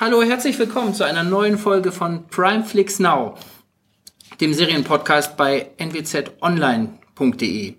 [0.00, 3.34] Hallo, herzlich willkommen zu einer neuen Folge von Prime Flix Now,
[4.40, 7.74] dem Serienpodcast bei nwzonline.de.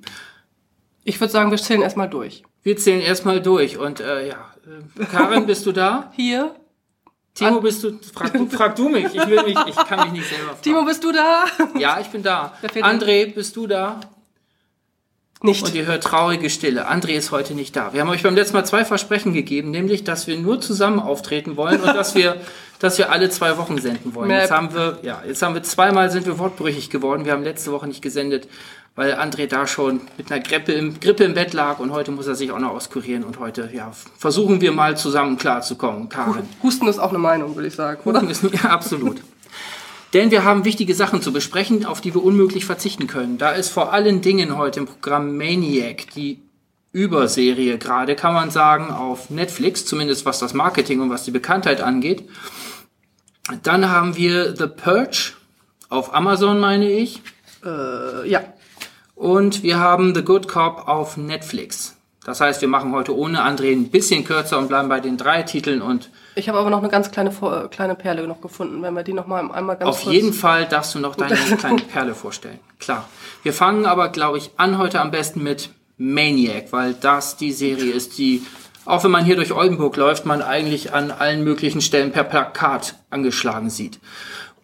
[1.04, 2.44] Ich würde sagen, wir zählen erstmal durch.
[2.62, 4.54] Wir zählen erstmal durch und äh, ja,
[5.12, 6.12] Karin, bist du da?
[6.16, 6.56] Hier.
[7.34, 7.98] Timo, bist du?
[8.14, 9.06] Frag, du- frag du mich.
[9.06, 10.62] Ich will mich, ich kann mich nicht selber fragen.
[10.62, 11.46] Timo, bist du da?
[11.80, 12.54] Ja, ich bin da.
[12.82, 14.00] André, bist du da?
[15.44, 15.64] Nicht.
[15.64, 16.88] Und ihr hört traurige Stille.
[16.88, 17.94] André ist heute nicht da.
[17.94, 21.58] Wir haben euch beim letzten Mal zwei Versprechen gegeben, nämlich, dass wir nur zusammen auftreten
[21.58, 22.38] wollen und dass wir,
[22.80, 24.30] dass wir alle zwei Wochen senden wollen.
[24.30, 27.26] Jetzt haben wir, ja, jetzt haben wir zweimal sind wir wortbrüchig geworden.
[27.26, 28.48] Wir haben letzte Woche nicht gesendet,
[28.96, 32.28] weil André da schon mit einer Grippe im, Grippe im Bett lag und heute muss
[32.28, 36.48] er sich auch noch auskurieren und heute, ja, versuchen wir mal zusammen klarzukommen, Karin.
[36.62, 38.24] Husten ist auch eine Meinung, würde ich sagen, oder?
[38.54, 39.22] Ja, absolut.
[40.14, 43.38] Denn wir haben wichtige Sachen zu besprechen, auf die wir unmöglich verzichten können.
[43.38, 46.40] Da ist vor allen Dingen heute im Programm Maniac, die
[46.92, 51.80] Überserie gerade, kann man sagen, auf Netflix, zumindest was das Marketing und was die Bekanntheit
[51.80, 52.28] angeht.
[53.64, 55.34] Dann haben wir The Purge
[55.90, 57.22] auf Amazon, meine ich.
[57.66, 58.44] Äh, ja.
[59.16, 61.96] Und wir haben The Good Cop auf Netflix.
[62.24, 65.42] Das heißt, wir machen heute ohne André ein bisschen kürzer und bleiben bei den drei
[65.42, 68.94] Titeln und Ich habe aber noch eine ganz kleine, äh, kleine Perle noch gefunden, wenn
[68.94, 70.14] wir die noch mal einmal ganz Auf kurz...
[70.14, 72.60] jeden Fall darfst du noch deine kleine Perle vorstellen.
[72.80, 73.10] Klar.
[73.42, 77.92] Wir fangen aber, glaube ich, an heute am besten mit Maniac, weil das die Serie
[77.92, 78.44] ist, die,
[78.86, 82.96] auch wenn man hier durch Oldenburg läuft, man eigentlich an allen möglichen Stellen per Plakat
[83.10, 84.00] angeschlagen sieht.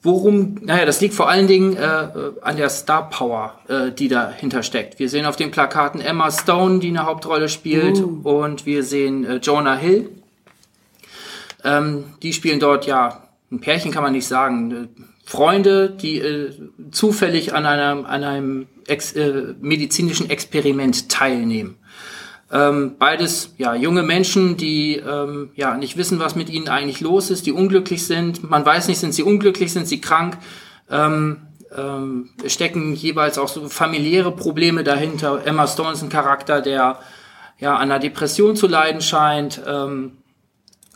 [0.03, 2.08] Worum, naja, das liegt vor allen Dingen äh,
[2.42, 5.00] an der Star Power, äh, die dahinter steckt.
[5.00, 9.36] Wir sehen auf den Plakaten Emma Stone, die eine Hauptrolle spielt, und wir sehen äh,
[9.38, 10.09] Jonah Hill,
[11.64, 16.52] ähm, die spielen dort ja ein Pärchen kann man nicht sagen, äh, Freunde, die äh,
[16.92, 21.76] zufällig an einem an einem ex, äh, medizinischen Experiment teilnehmen.
[22.50, 27.30] Ähm, beides ja junge Menschen, die ähm, ja nicht wissen, was mit ihnen eigentlich los
[27.30, 28.49] ist, die unglücklich sind.
[28.49, 30.38] Man weiß nicht, sind sie unglücklich, sind sie krank.
[30.89, 31.42] Ähm,
[31.76, 35.45] ähm, es stecken jeweils auch so familiäre Probleme dahinter.
[35.45, 36.99] Emma Stone ist ein Charakter, der
[37.60, 39.61] ja an einer Depression zu leiden scheint.
[39.67, 40.14] Ähm,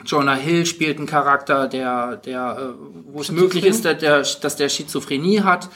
[0.06, 4.56] Jonah Hill spielt einen Charakter, der, der, äh, wo es möglich ist, dass der, dass
[4.56, 5.70] der Schizophrenie hat.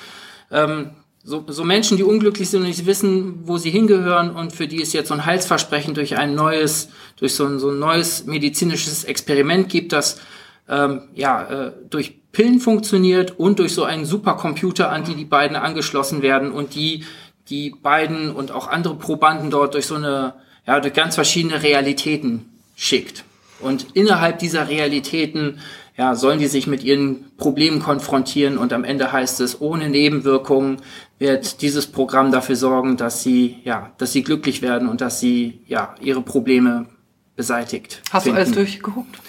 [0.51, 0.91] Ähm,
[1.27, 4.81] so, so Menschen, die unglücklich sind und nicht wissen, wo sie hingehören und für die
[4.81, 9.03] es jetzt so ein Heilsversprechen durch ein neues, durch so ein, so ein neues medizinisches
[9.03, 10.21] Experiment gibt, das
[10.69, 15.57] ähm, ja äh, durch Pillen funktioniert und durch so einen Supercomputer, an die die beiden
[15.57, 17.03] angeschlossen werden und die
[17.49, 20.35] die beiden und auch andere Probanden dort durch so eine
[20.67, 23.23] ja durch ganz verschiedene Realitäten schickt.
[23.59, 25.59] Und innerhalb dieser Realitäten
[25.97, 30.81] ja, sollen die sich mit ihren Problemen konfrontieren und am Ende heißt es, ohne Nebenwirkungen
[31.19, 35.61] wird dieses Programm dafür sorgen, dass sie, ja, dass sie glücklich werden und dass sie,
[35.65, 36.87] ja, ihre Probleme
[37.35, 38.01] beseitigt.
[38.11, 38.37] Hast finden.
[38.37, 39.19] du alles durchgeguckt?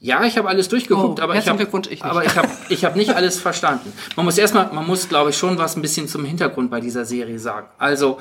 [0.00, 2.04] Ja, ich habe alles durchgeguckt, Oh, aber ich Glückwunsch, ich nicht.
[2.04, 3.90] aber ich habe ich habe nicht alles verstanden.
[4.16, 7.06] Man muss erstmal, man muss glaube ich schon was ein bisschen zum Hintergrund bei dieser
[7.06, 7.68] Serie sagen.
[7.78, 8.18] Also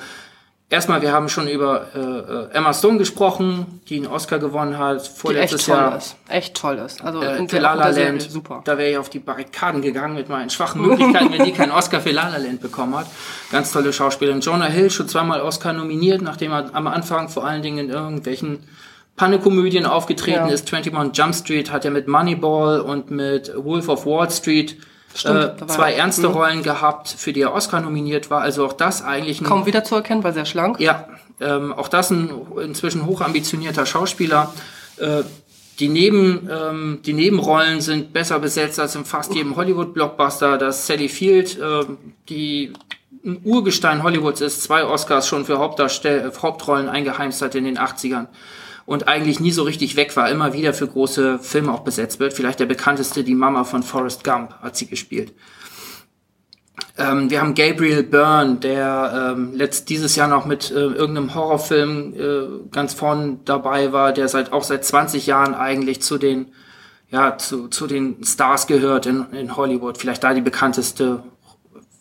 [0.70, 5.08] erstmal, wir haben schon über äh, äh, Emma Stone gesprochen, die einen Oscar gewonnen hat
[5.08, 5.98] vorletztes toll Jahr.
[5.98, 6.16] ist.
[6.28, 7.04] Echt toll ist.
[7.04, 8.62] Also Äh, in für La La Land, super.
[8.66, 12.02] da wäre ich auf die Barrikaden gegangen mit meinen schwachen Möglichkeiten, wenn die keinen Oscar
[12.02, 13.08] für La La Land bekommen hat.
[13.52, 14.42] Ganz tolle Schauspielerin.
[14.42, 18.60] Jonah Hill schon zweimal Oscar nominiert, nachdem er am Anfang vor allen Dingen in irgendwelchen
[19.16, 20.54] Pannekomödien aufgetreten Ja.
[20.54, 20.74] ist.
[20.74, 24.78] 21 Jump Street hat er mit Moneyball und mit Wolf of Wall Street
[25.16, 26.00] Stimmt, äh, zwei er.
[26.00, 26.34] ernste Mhm.
[26.34, 28.42] Rollen gehabt, für die er Oscar nominiert war.
[28.42, 30.80] Also auch das eigentlich ein Kaum wiederzuerkennen, weil sehr schlank.
[30.80, 31.08] ja,
[31.40, 32.30] ähm, auch das ein
[32.62, 34.54] inzwischen hochambitionierter Schauspieler.
[34.98, 35.24] Äh,
[35.80, 40.58] die, Neben, ähm, die Nebenrollen sind besser besetzt als in fast jedem Hollywood-Blockbuster.
[40.58, 41.86] Das Sally Field, äh,
[42.30, 42.74] die
[43.26, 48.28] ein Urgestein Hollywoods ist, zwei Oscars schon für Hauptdarstell Hauptrollen eingeheimst hat in den 80ern
[48.86, 52.34] und eigentlich nie so richtig weg war, immer wieder für große Filme auch besetzt wird.
[52.34, 55.34] Vielleicht der bekannteste, die Mama von Forrest Gump, hat sie gespielt.
[56.98, 62.14] Ähm, wir haben Gabriel Byrne, der ähm, letzt dieses Jahr noch mit äh, irgendeinem Horrorfilm
[62.14, 66.48] äh, ganz vorn dabei war, der seit auch seit 20 Jahren eigentlich zu den
[67.10, 69.98] ja zu, zu den Stars gehört in, in Hollywood.
[69.98, 71.24] Vielleicht da die bekannteste.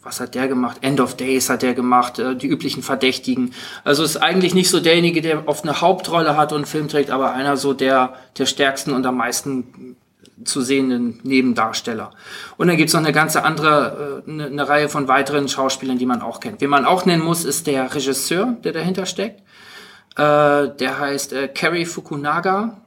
[0.03, 0.79] Was hat der gemacht?
[0.81, 3.55] End of Days hat der gemacht, äh, die üblichen Verdächtigen.
[3.85, 7.11] Also ist eigentlich nicht so derjenige, der oft eine Hauptrolle hat und einen Film trägt,
[7.11, 9.97] aber einer so der der stärksten und am meisten
[10.45, 12.11] zu sehenden Nebendarsteller.
[12.57, 16.07] Und dann gibt's noch eine ganze andere, äh, eine, eine Reihe von weiteren Schauspielern, die
[16.07, 16.61] man auch kennt.
[16.61, 19.41] Wen man auch nennen muss, ist der Regisseur, der dahinter steckt.
[20.17, 22.82] Äh, der heißt äh, Kerry Fukunaga.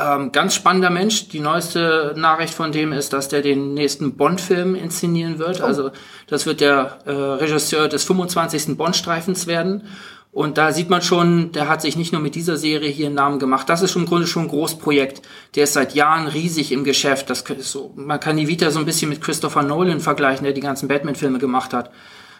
[0.00, 1.28] Ähm, ganz spannender Mensch.
[1.28, 5.60] Die neueste Nachricht von dem ist, dass der den nächsten Bond-Film inszenieren wird.
[5.60, 5.90] Also
[6.26, 8.78] das wird der äh, Regisseur des 25.
[8.78, 9.88] Bond-Streifens werden.
[10.32, 13.16] Und da sieht man schon, der hat sich nicht nur mit dieser Serie hier einen
[13.16, 13.68] Namen gemacht.
[13.68, 15.22] Das ist im Grunde schon ein Großprojekt.
[15.56, 17.28] Der ist seit Jahren riesig im Geschäft.
[17.28, 20.52] Das ist so, man kann die Vita so ein bisschen mit Christopher Nolan vergleichen, der
[20.52, 21.90] die ganzen Batman-Filme gemacht hat.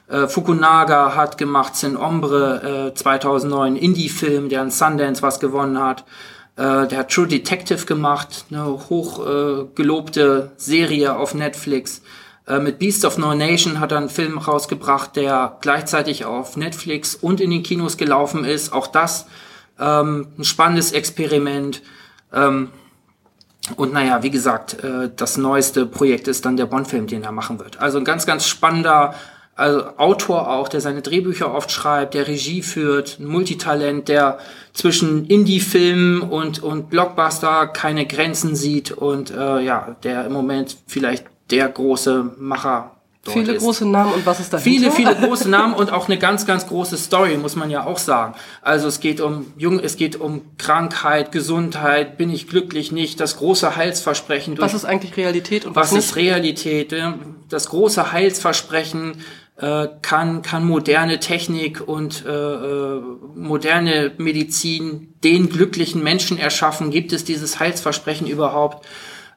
[0.09, 6.05] Äh, Fukunaga hat gemacht Sin Ombre äh, 2009, Indie-Film, der an Sundance was gewonnen hat.
[6.61, 12.03] Äh, der hat True Detective gemacht, eine hoch äh, Serie auf Netflix.
[12.47, 17.15] Äh, mit Beast of No Nation hat er einen Film rausgebracht, der gleichzeitig auf Netflix
[17.15, 18.75] und in den Kinos gelaufen ist.
[18.75, 19.25] Auch das
[19.79, 21.81] ähm, ein spannendes Experiment.
[22.31, 22.69] Ähm,
[23.77, 27.59] und naja, wie gesagt, äh, das neueste Projekt ist dann der Bond-Film, den er machen
[27.59, 27.81] wird.
[27.81, 29.15] Also ein ganz, ganz spannender
[29.61, 34.39] also Autor auch, der seine Drehbücher oft schreibt, der Regie führt, ein Multitalent, der
[34.73, 41.27] zwischen Indie-Filmen und, und Blockbuster keine Grenzen sieht und äh, ja, der im Moment vielleicht
[41.51, 42.93] der große Macher
[43.23, 43.63] Viele ist.
[43.63, 44.71] große Namen und was ist dahinter?
[44.71, 47.99] Viele, viele große Namen und auch eine ganz, ganz große Story, muss man ja auch
[47.99, 48.35] sagen.
[48.63, 53.37] Also es geht um Jung, es geht um Krankheit, Gesundheit, bin ich glücklich nicht, das
[53.37, 54.59] große Heilsversprechen.
[54.59, 56.95] was ist eigentlich Realität und was, was ist Realität?
[57.51, 59.23] Das große Heilsversprechen
[59.61, 63.03] äh, kann, kann moderne Technik und äh, äh,
[63.35, 66.91] moderne Medizin den glücklichen Menschen erschaffen?
[66.91, 68.87] Gibt es dieses Heilsversprechen überhaupt?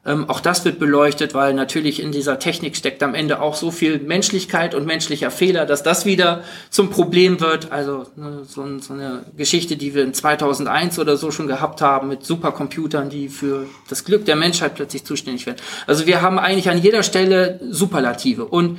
[0.06, 3.70] Ähm, auch das wird beleuchtet, weil natürlich in dieser Technik steckt am Ende auch so
[3.70, 7.72] viel Menschlichkeit und menschlicher Fehler, dass das wieder zum Problem wird.
[7.72, 12.08] Also ne, so, so, eine Geschichte, die wir in 2001 oder so schon gehabt haben
[12.08, 15.58] mit Supercomputern, die für das Glück der Menschheit plötzlich zuständig werden.
[15.86, 18.44] Also wir haben eigentlich an jeder Stelle Superlative.
[18.44, 18.78] Und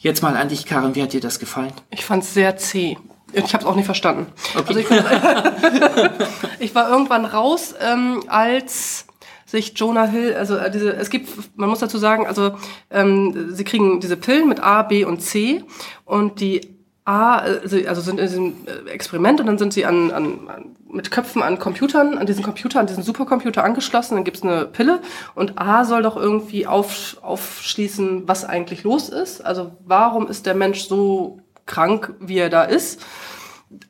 [0.00, 1.72] jetzt mal an dich, Karin, wie hat dir das gefallen?
[1.90, 2.96] Ich fand es sehr zäh.
[3.32, 4.26] Ich habe es auch nicht verstanden.
[4.56, 4.64] Okay.
[4.66, 4.86] Also ich,
[6.58, 9.06] ich, war irgendwann raus, ähm, als
[9.46, 12.56] sich Jonah Hill, also äh, diese, es gibt, man muss dazu sagen, also
[12.90, 15.62] ähm, sie kriegen diese Pillen mit A, B und C
[16.04, 16.79] und die
[17.10, 21.10] A, also, sind in diesem äh, Experiment und dann sind sie an, an, an mit
[21.10, 25.00] Köpfen an Computern, an diesen Computer, an diesen Supercomputer angeschlossen, dann gibt's eine Pille
[25.34, 29.44] und A soll doch irgendwie auf, aufschließen, was eigentlich los ist.
[29.44, 33.02] Also warum ist der Mensch so krank, wie er da ist?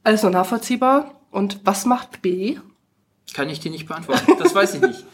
[0.03, 1.13] Alles nur nachvollziehbar.
[1.31, 2.59] Und was macht B?
[3.35, 4.33] Kann ich dir nicht beantworten.
[4.39, 5.05] Das weiß ich nicht.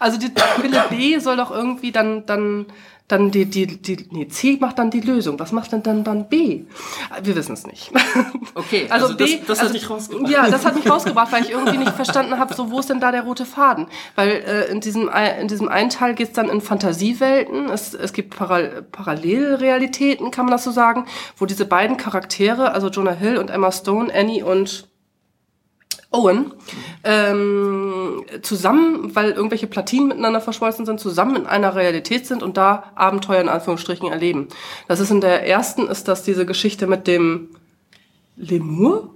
[0.00, 0.30] Also die
[0.60, 2.66] Pille B soll doch irgendwie dann, dann,
[3.08, 5.40] dann die, die, die, nee, C macht dann die Lösung.
[5.40, 6.64] Was macht denn dann, dann B?
[7.22, 7.90] Wir wissen es nicht.
[8.54, 10.30] Okay, also, also B, das, das also, hat dich rausgebracht.
[10.30, 12.98] Ja, das hat mich rausgebracht, weil ich irgendwie nicht verstanden habe, so wo ist denn
[12.98, 13.86] da der rote Faden?
[14.16, 15.08] Weil äh, in, diesem,
[15.40, 17.70] in diesem einen Teil geht es dann in Fantasiewelten.
[17.70, 21.06] Es, es gibt Paral Parallelrealitäten, kann man das so sagen,
[21.36, 24.88] wo diese beiden Charaktere, also Jonah Hill und Emma Stone, Annie und
[26.10, 26.54] Owen
[27.04, 32.92] ähm, zusammen, weil irgendwelche Platinen miteinander verschmolzen sind, zusammen in einer Realität sind und da
[32.94, 34.48] Abenteuer in Anführungsstrichen erleben.
[34.86, 37.50] Das ist in der ersten, ist das diese Geschichte mit dem
[38.36, 39.14] Lemur?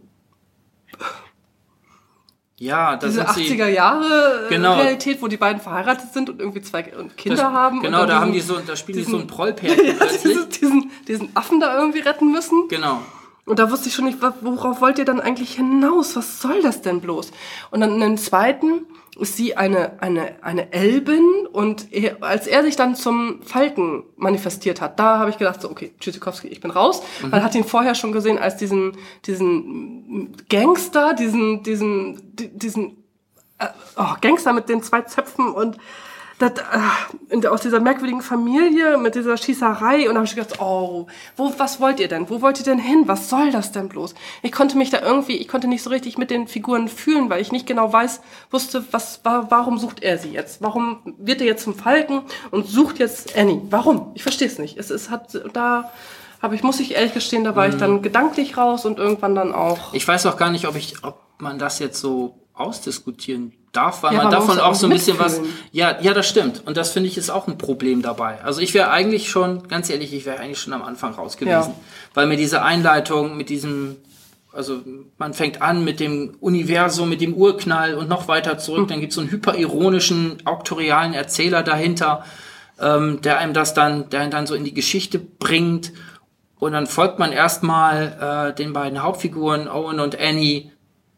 [2.59, 4.75] Ja, das Diese 80er Jahre äh, genau.
[4.75, 7.83] Realität, wo die beiden verheiratet sind und irgendwie zwei Kinder das, haben.
[7.83, 10.49] Genau, da diesen, haben die so, da spielen diesen, die so ein Prollpärchen ja, diesen,
[10.51, 12.69] diesen, diesen Affen da irgendwie retten müssen.
[12.69, 13.01] Genau.
[13.45, 16.15] Und da wusste ich schon nicht, worauf wollt ihr dann eigentlich hinaus?
[16.15, 17.33] Was soll das denn bloß?
[17.71, 18.87] Und dann in dem zweiten
[19.19, 24.81] ist sie eine, eine, eine Elbin und er, als er sich dann zum Falken manifestiert
[24.81, 27.03] hat, da habe ich gedacht, so, okay, Tschüssikowski, ich bin raus.
[27.21, 27.31] Mhm.
[27.31, 28.97] Man hat ihn vorher schon gesehen als diesen,
[29.27, 33.05] diesen Gangster, diesen, diesen, diesen
[33.59, 35.77] äh, oh, Gangster mit den zwei Zöpfen und
[36.43, 36.53] das,
[37.31, 41.07] äh, aus dieser merkwürdigen Familie mit dieser Schießerei und da habe ich gedacht, oh,
[41.37, 42.29] wo, was wollt ihr denn?
[42.29, 43.05] Wo wollt ihr denn hin?
[43.07, 44.15] Was soll das denn bloß?
[44.43, 47.41] Ich konnte mich da irgendwie, ich konnte nicht so richtig mit den Figuren fühlen, weil
[47.41, 48.21] ich nicht genau weiß,
[48.51, 50.61] wusste, was, warum sucht er sie jetzt?
[50.63, 53.63] Warum wird er jetzt zum Falken und sucht jetzt Annie?
[53.71, 54.11] Warum?
[54.15, 54.77] Ich verstehe es nicht.
[54.77, 55.91] Es ist, hat da,
[56.41, 57.73] aber ich muss ich ehrlich gestehen, da war mhm.
[57.73, 59.95] ich dann gedanklich raus und irgendwann dann auch.
[59.95, 64.15] Ich weiß auch gar nicht, ob ich, ob man das jetzt so ausdiskutieren darf, weil
[64.15, 65.41] ja, man davon auch so ein bisschen was.
[65.73, 66.63] Ja, ja, das stimmt.
[66.67, 68.43] Und das finde ich ist auch ein Problem dabei.
[68.45, 71.71] Also ich wäre eigentlich schon, ganz ehrlich, ich wäre eigentlich schon am Anfang raus gewesen.
[71.71, 71.75] Ja.
[72.15, 73.97] Weil mir diese Einleitung mit diesem,
[74.53, 74.81] also
[75.17, 78.89] man fängt an mit dem Universum, mit dem Urknall und noch weiter zurück, hm.
[78.89, 82.25] dann gibt es so einen hyperironischen, auktorialen Erzähler dahinter,
[82.79, 85.93] ähm, der einem das dann, der einen dann so in die Geschichte bringt.
[86.59, 90.72] Und dann folgt man erstmal äh, den beiden Hauptfiguren, Owen und Annie,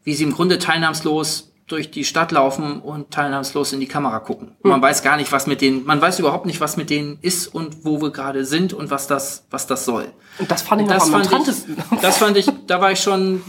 [0.05, 4.55] wie sie im Grunde teilnahmslos durch die Stadt laufen und teilnahmslos in die Kamera gucken.
[4.63, 4.69] Mhm.
[4.69, 7.47] Man weiß gar nicht, was mit denen, man weiß überhaupt nicht, was mit denen ist
[7.47, 10.07] und wo wir gerade sind und was das, was das soll.
[10.37, 11.55] Und das fand ich das fand ich,
[12.01, 13.41] Das fand ich, da war ich schon,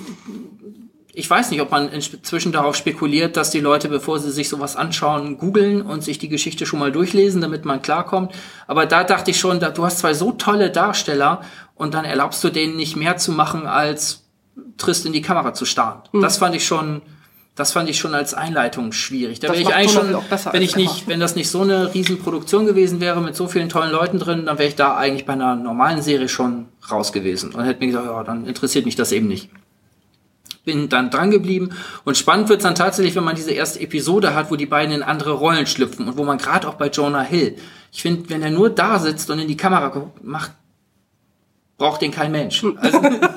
[1.12, 4.76] ich weiß nicht, ob man inzwischen darauf spekuliert, dass die Leute, bevor sie sich sowas
[4.76, 8.32] anschauen, googeln und sich die Geschichte schon mal durchlesen, damit man klarkommt.
[8.66, 11.42] Aber da dachte ich schon, da, du hast zwei so tolle Darsteller
[11.74, 14.25] und dann erlaubst du denen nicht mehr zu machen als
[14.78, 16.02] trist in die Kamera zu starren.
[16.12, 17.02] Das fand ich schon,
[17.54, 19.40] das fand ich schon als Einleitung schwierig.
[19.40, 20.14] Da wäre ich eigentlich schon,
[20.52, 23.90] wenn ich nicht, wenn das nicht so eine Riesenproduktion gewesen wäre mit so vielen tollen
[23.90, 27.64] Leuten drin, dann wäre ich da eigentlich bei einer normalen Serie schon raus gewesen und
[27.64, 29.48] hätte mir gesagt, ja, dann interessiert mich das eben nicht.
[30.66, 31.70] Bin dann dran geblieben
[32.04, 35.02] und spannend wird's dann tatsächlich, wenn man diese erste Episode hat, wo die beiden in
[35.02, 37.56] andere Rollen schlüpfen und wo man gerade auch bei Jonah Hill,
[37.92, 40.52] ich finde, wenn er nur da sitzt und in die Kamera guckt, macht,
[41.78, 42.64] braucht den kein Mensch.
[42.76, 43.00] Also,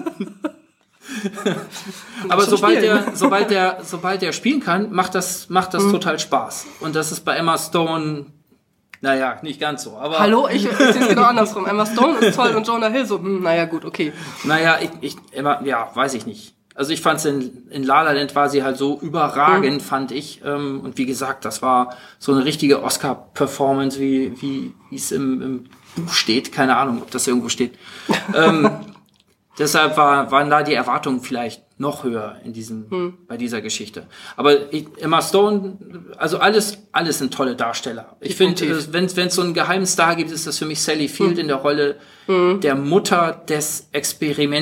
[2.29, 2.97] aber sobald spielen.
[2.97, 6.65] er, sobald er, sobald er spielen kann, macht das, macht das total Spaß.
[6.79, 8.25] Und das ist bei Emma Stone,
[9.01, 9.97] naja, nicht ganz so.
[9.97, 11.65] Aber Hallo, ich, ich sehe es genau andersrum.
[11.65, 14.13] Emma Stone ist toll und Jonah Hill so, hm, naja gut, okay.
[14.43, 16.55] Naja, ich, ich immer, ja, weiß ich nicht.
[16.75, 20.41] Also ich fand's in, in La La Land war sie halt so überragend, fand ich.
[20.45, 25.41] Ähm, und wie gesagt, das war so eine richtige Oscar-Performance, wie, wie wie es im,
[25.41, 26.51] im Buch steht.
[26.51, 27.77] Keine Ahnung, ob das irgendwo steht.
[28.33, 28.69] ähm,
[29.59, 34.03] deshalb war, waren da die Erwartungen vielleicht noch höher in diesem, bei dieser Geschichte.
[34.35, 35.77] Aber ich, Emma Stone,
[36.17, 38.17] also alles, alles sind tolle Darsteller.
[38.19, 39.15] Ich finde, Definitiv.
[39.15, 41.57] wenn es so einen geheimen Star gibt, ist das für mich Sally Field in der
[41.57, 41.95] Rolle
[42.61, 43.87] der Mutter des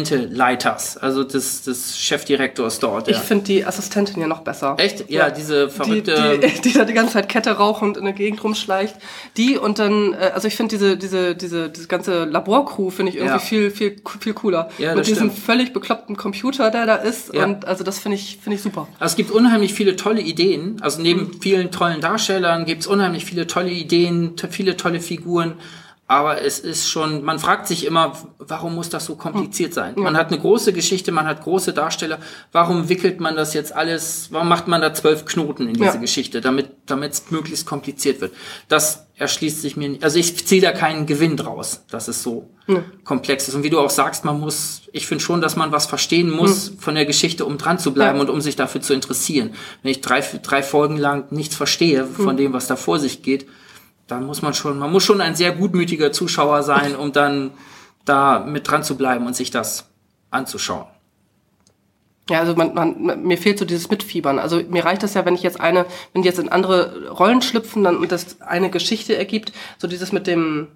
[0.02, 3.08] Experimente-Leiters, also des, des Chefdirektors dort.
[3.08, 4.76] Ich Der, finde die Assistentin ja noch besser.
[4.78, 5.10] Echt?
[5.10, 6.40] Ja, diese Die, verrückte.
[6.42, 8.96] die, die da die ganze Zeit Kette rauchend in der Gegend rumschleicht.
[9.36, 13.18] Die und dann, äh, also ich finde diese, diese, diese, diese ganze Laborcrew finde ich
[13.18, 13.40] irgendwie Ja.
[13.40, 14.70] viel, viel, viel cooler.
[14.78, 15.44] Ja, Mit diesem stimmt.
[15.46, 17.07] völlig bekloppten Computer, der da ist.
[17.34, 17.46] Ja.
[17.46, 18.88] Und also das finde ich, finde ich super.
[19.00, 20.78] Also es gibt unheimlich viele tolle Ideen.
[20.82, 25.54] Also neben vielen tollen Darstellern gibt es unheimlich viele tolle Ideen, viele tolle Figuren.
[26.10, 29.94] Aber es ist schon, man fragt sich immer, warum muss das so kompliziert sein?
[29.98, 32.20] Man hat eine große Geschichte, man hat große Darsteller.
[32.54, 34.30] Warum wickelt man das jetzt alles?
[34.32, 35.96] Warum macht man da zwölf Knoten in diese Ja.
[35.96, 38.34] Geschichte, damit damit es möglichst kompliziert wird?
[38.70, 40.04] Das erschließt sich mir nicht.
[40.06, 42.48] Also ich ziehe da keinen Gewinn draus, dass es so
[43.04, 43.56] komplex ist.
[43.56, 46.72] Und wie du auch sagst, man muss, ich finde schon, dass man was verstehen muss
[46.80, 48.22] von der Geschichte, um dran zu bleiben Ja.
[48.22, 49.52] und um sich dafür zu interessieren.
[49.84, 53.46] Wenn ich drei, drei Folgen lang nichts verstehe von dem, was da vor sich geht,
[54.08, 57.52] dann muss man schon, man muss schon ein sehr gutmütiger Zuschauer sein, um dann
[58.06, 59.90] da mit dran zu bleiben und sich das
[60.32, 60.88] anzuschauen.
[62.30, 64.40] Ja, also man, man, mir fehlt so dieses Mitfiebern.
[64.40, 67.42] Also mir reicht das ja, wenn ich jetzt eine, wenn die jetzt in andere Rollen
[67.42, 70.68] schlüpfen dann, und das eine Geschichte ergibt, so dieses mit dem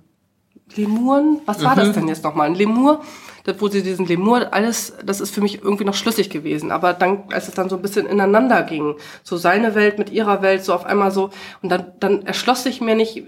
[0.75, 1.79] Lemuren, was war Mhm.
[1.79, 2.48] das denn jetzt nochmal?
[2.48, 3.01] Ein Lemur,
[3.43, 6.72] da, wo sie diesen Lemur, alles, das ist für mich irgendwie noch schlüssig gewesen.
[6.72, 10.41] Aber dann, als es dann so ein bisschen ineinander ging, so seine Welt mit ihrer
[10.41, 11.31] Welt, so auf einmal so,
[11.62, 13.24] und dann, dann erschloss sich mir nicht,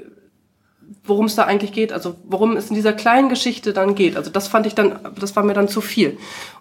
[1.06, 4.15] worum es da eigentlich geht, also worum es in dieser kleinen Geschichte dann geht.
[4.15, 6.18] Also das fand ich dann, das war mir dann zu viel.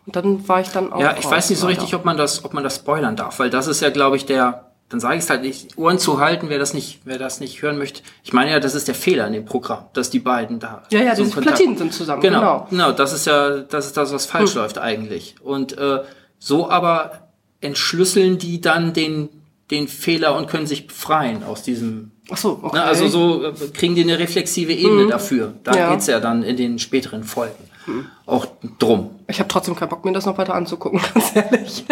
[0.07, 1.01] Und dann war ich dann auch.
[1.01, 3.51] Ja, ich weiß nicht so richtig, ob man das, ob man das spoilern darf, weil
[3.51, 6.49] das ist ja, glaube ich, der, dann sage ich es halt nicht, Ohren zu halten,
[6.51, 8.03] wer das nicht, wer das nicht hören möchte.
[8.23, 10.83] Ich meine ja, das ist der Fehler in dem Programm, dass die beiden da.
[10.91, 12.21] Ja, ja, so diese Kontakt- Platinen sind zusammen.
[12.23, 12.67] Genau, Genau.
[12.71, 14.61] genau, das ist ja, das ist das, was falsch Hm.
[14.61, 15.35] läuft eigentlich.
[15.43, 16.01] Und äh,
[16.39, 17.29] so aber
[17.63, 19.29] entschlüsseln die dann den,
[19.71, 22.11] den Fehler und können sich befreien aus diesem.
[22.31, 22.77] Ach so, okay.
[22.77, 25.55] Ne, also so äh, kriegen die eine reflexive Ebene dafür.
[25.65, 25.91] Da Ja.
[25.93, 27.55] geht's ja dann in den späteren Folgen
[28.27, 28.47] auch
[28.79, 29.11] drum.
[29.27, 31.85] Ich habe trotzdem keinen Bock, mir das noch weiter anzugucken, ganz ehrlich.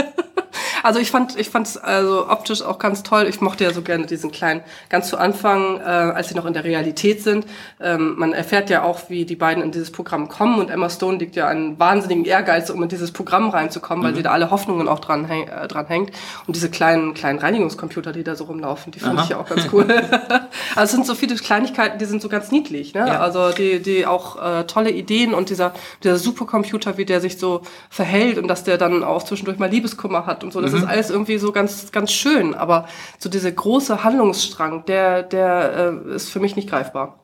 [0.83, 3.27] Also ich fand, ich fand es also optisch auch ganz toll.
[3.29, 6.53] Ich mochte ja so gerne diesen kleinen, ganz zu Anfang, äh, als sie noch in
[6.53, 7.47] der Realität sind.
[7.81, 11.19] Ähm, man erfährt ja auch, wie die beiden in dieses Programm kommen und Emma Stone
[11.19, 14.89] liegt ja einen wahnsinnigen Ehrgeiz, um in dieses Programm reinzukommen, weil sie da alle Hoffnungen
[14.89, 16.11] auch dran, häng, äh, dran hängt.
[16.47, 19.25] Und diese kleinen, kleinen Reinigungscomputer, die da so rumlaufen, die fand Aha.
[19.25, 19.87] ich ja auch ganz cool.
[20.75, 23.07] also es sind so viele Kleinigkeiten, die sind so ganz niedlich, ne?
[23.07, 23.21] Ja.
[23.21, 25.73] Also die, die auch äh, tolle Ideen und dieser,
[26.03, 30.27] dieser Supercomputer, wie der sich so verhält und dass der dann auch zwischendurch mal Liebeskummer
[30.27, 30.61] hat und so.
[30.61, 32.55] Das ist alles irgendwie so ganz, ganz schön.
[32.55, 32.87] Aber
[33.19, 37.17] so dieser große Handlungsstrang, der, der äh, ist für mich nicht greifbar.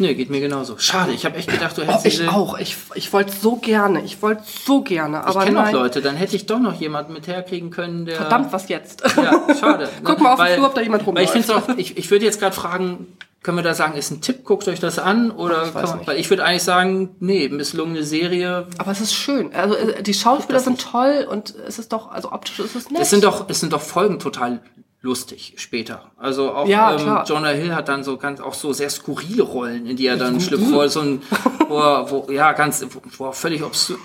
[0.00, 0.78] Nee, geht mir genauso.
[0.78, 2.56] Schade, ich habe echt gedacht, du Oh, hättest ich diese- auch.
[2.58, 4.00] Ich, ich wollte so gerne.
[4.02, 5.24] Ich wollte so gerne.
[5.24, 5.74] Aber Ich kenne nein.
[5.74, 8.14] Leute, dann hätte ich doch noch jemanden mit herkriegen können, der.
[8.14, 9.02] Verdammt, was jetzt?
[9.16, 9.88] Ja, schade.
[10.04, 11.46] Guck mal auf den Flur, ob da jemand Weil ich rumläuft.
[11.46, 13.08] finde auch, ich, ich würde jetzt gerade fragen,
[13.42, 15.30] können wir da sagen, ist ein Tipp, guckt euch das an?
[15.30, 18.66] Oder Ich man, weil ich würde eigentlich sagen, nee, misslungene Serie.
[18.78, 19.54] Aber es ist schön.
[19.54, 20.90] Also äh, die Schauspieler sind nicht.
[20.90, 23.00] toll und es ist doch, also optisch ist es nett.
[23.00, 24.60] Es sind doch, es sind doch Folgen total
[25.00, 26.10] lustig später.
[26.16, 27.24] Also auch Ja, ähm.
[27.26, 30.40] Jonah Hill hat dann so ganz auch so sehr skurrile Rollen, in die er dann
[30.40, 31.22] schlüpft, wo er so ein,
[31.68, 32.84] wo er, wo, ja, ganz,
[33.16, 33.98] wo er völlig obskur,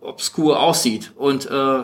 [0.00, 1.12] obskur aussieht.
[1.16, 1.82] Und äh,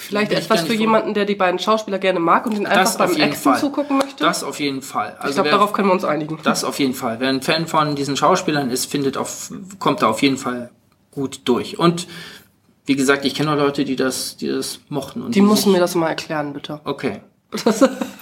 [0.00, 3.52] Vielleicht etwas für jemanden, der die beiden Schauspieler gerne mag und den einfach beim Action
[3.52, 3.60] Fall.
[3.60, 4.22] zugucken möchte.
[4.24, 5.14] Das auf jeden Fall.
[5.18, 6.38] Also ich glaube, darauf können wir uns einigen.
[6.42, 7.20] Das auf jeden Fall.
[7.20, 10.70] Wer ein Fan von diesen Schauspielern ist, findet auf, kommt da auf jeden Fall
[11.10, 11.78] gut durch.
[11.78, 12.06] Und
[12.86, 15.20] wie gesagt, ich kenne auch Leute, die das, die das mochten.
[15.22, 16.80] Und Die müssen sich- mir das mal erklären, bitte.
[16.84, 17.20] Okay.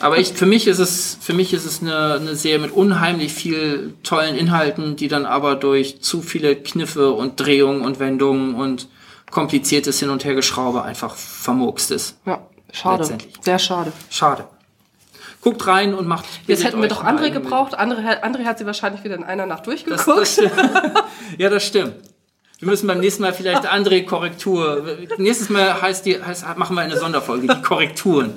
[0.00, 3.32] Aber ich, für mich ist es, für mich ist es eine, eine Serie mit unheimlich
[3.32, 8.88] viel tollen Inhalten, die dann aber durch zu viele Kniffe und Drehungen und Wendungen und
[9.30, 12.16] kompliziertes Hin- und Hergeschraube einfach vermurkst ist.
[12.25, 13.18] Ja, schade.
[13.40, 13.92] Sehr schade.
[14.11, 14.44] Schade.
[15.40, 16.25] Guckt rein und macht.
[16.47, 17.75] Jetzt hätten wir doch andere gebraucht.
[17.75, 20.18] Andere, André hat sie wahrscheinlich wieder in einer Nacht Das, durchgeguckt.
[20.18, 20.52] das stimmt.
[21.38, 21.94] ja, das stimmt.
[22.58, 24.99] Wir müssen beim nächsten Mal vielleicht andere Korrektur.
[25.16, 28.37] Nächstes Mal heißt die, heißt, machen wir eine Sonderfolge, die Korrekturen.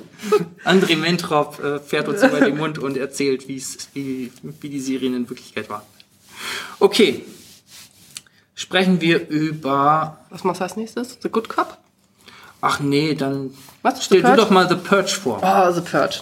[0.64, 4.30] André Mentrop äh, fährt uns über den Mund und erzählt, wie's, wie,
[4.60, 5.82] wie die Serien in Wirklichkeit waren.
[6.78, 7.24] Okay.
[8.54, 10.18] Sprechen wir über.
[10.30, 11.18] Was machst du als nächstes?
[11.22, 11.78] The Good Cop?
[12.60, 14.04] Ach nee, dann Was?
[14.04, 15.42] stell du doch mal The Purge vor.
[15.42, 16.20] Ah, The Purge.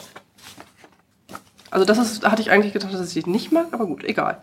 [1.71, 4.41] Also das ist, hatte ich eigentlich gedacht, dass ich die nicht mag, aber gut, egal.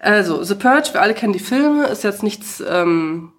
[0.00, 3.32] Also, The Purge, wir alle kennen die Filme, ist jetzt nichts, ähm,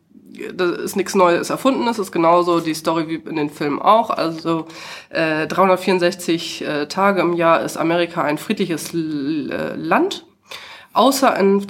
[0.54, 4.10] das ist nichts Neues Erfundenes, ist genauso die Story wie in den Filmen auch.
[4.10, 4.68] Also
[5.10, 10.25] äh, 364 äh, Tage im Jahr ist Amerika ein friedliches L äh, Land,
[10.94, 11.66] außer in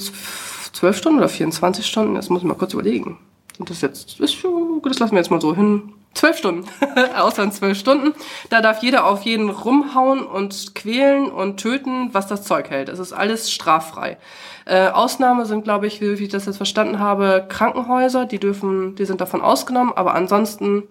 [0.75, 3.17] 12 Stunden oder 24 Stunden, das muss ich mal kurz überlegen.
[3.57, 5.93] Und das jetzt, ist gut, das lassen wir jetzt mal so hin.
[6.13, 6.65] Zwölf Stunden,
[7.37, 8.13] in zwölf Stunden.
[8.49, 12.87] Da darf jeder auf jeden rumhauen und quälen und töten, was das Zeug hält.
[12.87, 14.17] Es ist alles straffrei.
[14.65, 18.25] Äh, Ausnahme sind, glaube ich, wie, wie ich das jetzt verstanden habe, Krankenhäuser.
[18.25, 19.91] Die dürfen, die sind davon ausgenommen.
[19.93, 20.83] Aber ansonsten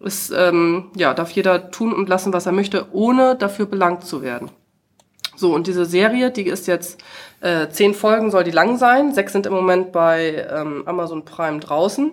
[0.00, 4.22] ist, ähm, ja, darf jeder tun und lassen, was er möchte, ohne dafür belangt zu
[4.22, 4.50] werden.
[5.36, 6.98] So, und diese Serie, die ist jetzt
[7.40, 9.14] äh, zehn Folgen, soll die lang sein.
[9.14, 12.12] Sechs sind im Moment bei ähm, Amazon Prime draußen.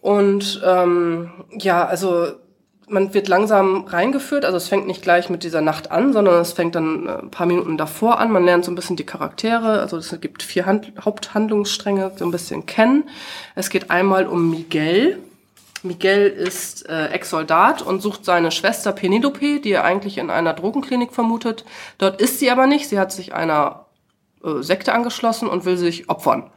[0.00, 2.28] Und ähm, ja, also
[2.88, 4.44] man wird langsam reingeführt.
[4.44, 7.30] Also es fängt nicht gleich mit dieser Nacht an, sondern es fängt dann äh, ein
[7.30, 8.30] paar Minuten davor an.
[8.30, 9.80] Man lernt so ein bisschen die Charaktere.
[9.80, 13.04] Also es gibt vier Hand Haupthandlungsstränge so ein bisschen kennen.
[13.54, 15.18] Es geht einmal um Miguel.
[15.82, 21.12] Miguel ist äh, Ex-Soldat und sucht seine Schwester Penelope, die er eigentlich in einer Drogenklinik
[21.12, 21.64] vermutet.
[21.98, 22.88] Dort ist sie aber nicht.
[22.88, 23.81] Sie hat sich einer
[24.60, 26.50] Sekte angeschlossen und will sich opfern.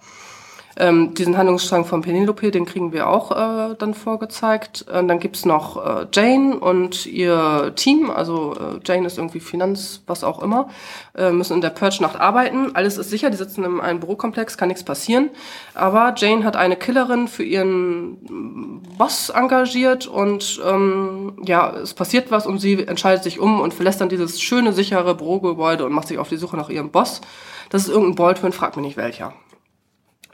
[0.77, 4.85] Ähm, diesen Handlungsstrang von Penelope, den kriegen wir auch äh, dann vorgezeigt.
[4.92, 8.09] Äh, dann gibt's noch äh, Jane und ihr Team.
[8.09, 10.70] Also äh, Jane ist irgendwie Finanz, was auch immer,
[11.16, 12.75] äh, müssen in der Purge-Nacht arbeiten.
[12.75, 15.29] Alles ist sicher, die sitzen in einem Bürokomplex, kann nichts passieren.
[15.75, 22.46] Aber Jane hat eine Killerin für ihren Boss engagiert und ähm, ja, es passiert was
[22.46, 26.18] und sie entscheidet sich um und verlässt dann dieses schöne, sichere Bürogebäude und macht sich
[26.18, 27.22] auf die Suche nach ihrem Boss.
[27.70, 29.33] Das ist irgendein Baldwin, fragt mich nicht welcher.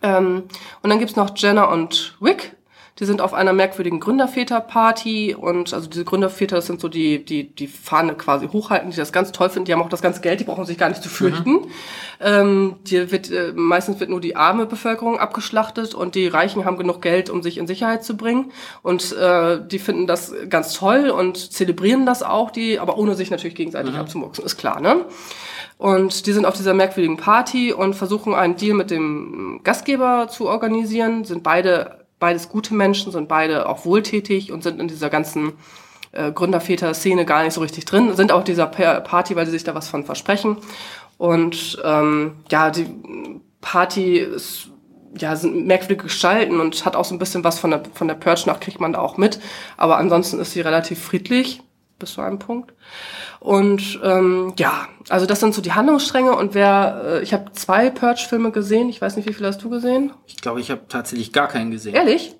[0.02, 0.44] Ähm,
[0.82, 2.56] und dann gibt's noch Jenna und Rick.
[3.00, 7.56] Die sind auf einer merkwürdigen Gründerväter-Party und also diese Gründerväter, das sind so die, die
[7.56, 9.66] die Fahne quasi hochhalten, die das ganz toll finden.
[9.66, 11.68] Die haben auch das ganze Geld, die brauchen sich gar nicht zu fürchten.
[12.20, 16.78] Ähm, die wird, äh, meistens wird nur die arme Bevölkerung abgeschlachtet und die Reichen haben
[16.78, 18.52] genug Geld, um sich in Sicherheit zu bringen.
[18.84, 23.32] Und äh, die finden das ganz toll und zelebrieren das auch, die, aber ohne sich
[23.32, 25.06] natürlich gegenseitig abzumurksen, ist klar, ne?
[25.78, 30.48] Und die sind auf dieser merkwürdigen Party und versuchen einen Deal mit dem Gastgeber zu
[30.48, 31.26] organisieren.
[31.26, 35.54] Sind beide, beides gute Menschen, sind beide auch wohltätig und sind in dieser ganzen
[36.14, 38.16] äh, Gründerväter-Szene gar nicht so richtig drin.
[38.16, 40.56] Sind auch dieser Pa- Party, weil sie sich da was von versprechen.
[41.18, 42.88] Und ähm, ja, die
[43.60, 44.70] Party ist
[45.18, 48.16] ja, sind merkwürdige Gestalten und hat auch so ein bisschen was von der, von der
[48.16, 49.40] Purge-Nacht kriegt man da auch mit.
[49.76, 51.62] Aber ansonsten ist sie relativ friedlich,
[52.02, 52.74] bis zu einem Punkt.
[53.40, 57.90] Und ähm, ja, also das sind so die Handlungsstränge und wer, äh, ich habe zwei
[57.90, 60.12] Purge-Filme gesehen, ich weiß nicht, wie viele hast du gesehen?
[60.28, 61.96] Ich glaube, ich habe tatsächlich gar keinen gesehen.
[61.96, 62.36] Ehrlich?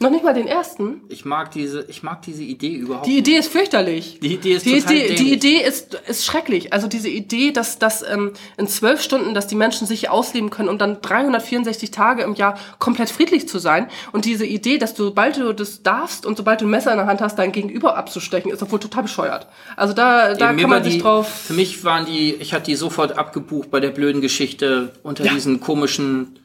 [0.00, 1.02] Noch nicht mal den ersten?
[1.10, 3.06] Ich mag diese, ich mag diese Idee überhaupt.
[3.06, 4.18] Die Idee ist fürchterlich.
[4.20, 5.32] Die Idee ist die total Idee, die.
[5.32, 6.72] Idee ist, ist schrecklich.
[6.72, 10.68] Also diese Idee, dass, dass ähm, in zwölf Stunden, dass die Menschen sich ausleben können,
[10.70, 13.86] um dann 364 Tage im Jahr komplett friedlich zu sein.
[14.10, 16.98] Und diese Idee, dass du, sobald du das darfst und sobald du ein Messer in
[16.98, 19.46] der Hand hast, dein Gegenüber abzustechen, ist doch wohl total bescheuert.
[19.76, 21.28] Also da, da Eben, kann man sich drauf...
[21.28, 25.32] Für mich waren die, ich hatte die sofort abgebucht bei der blöden Geschichte unter Ja.
[25.32, 26.38] diesen komischen,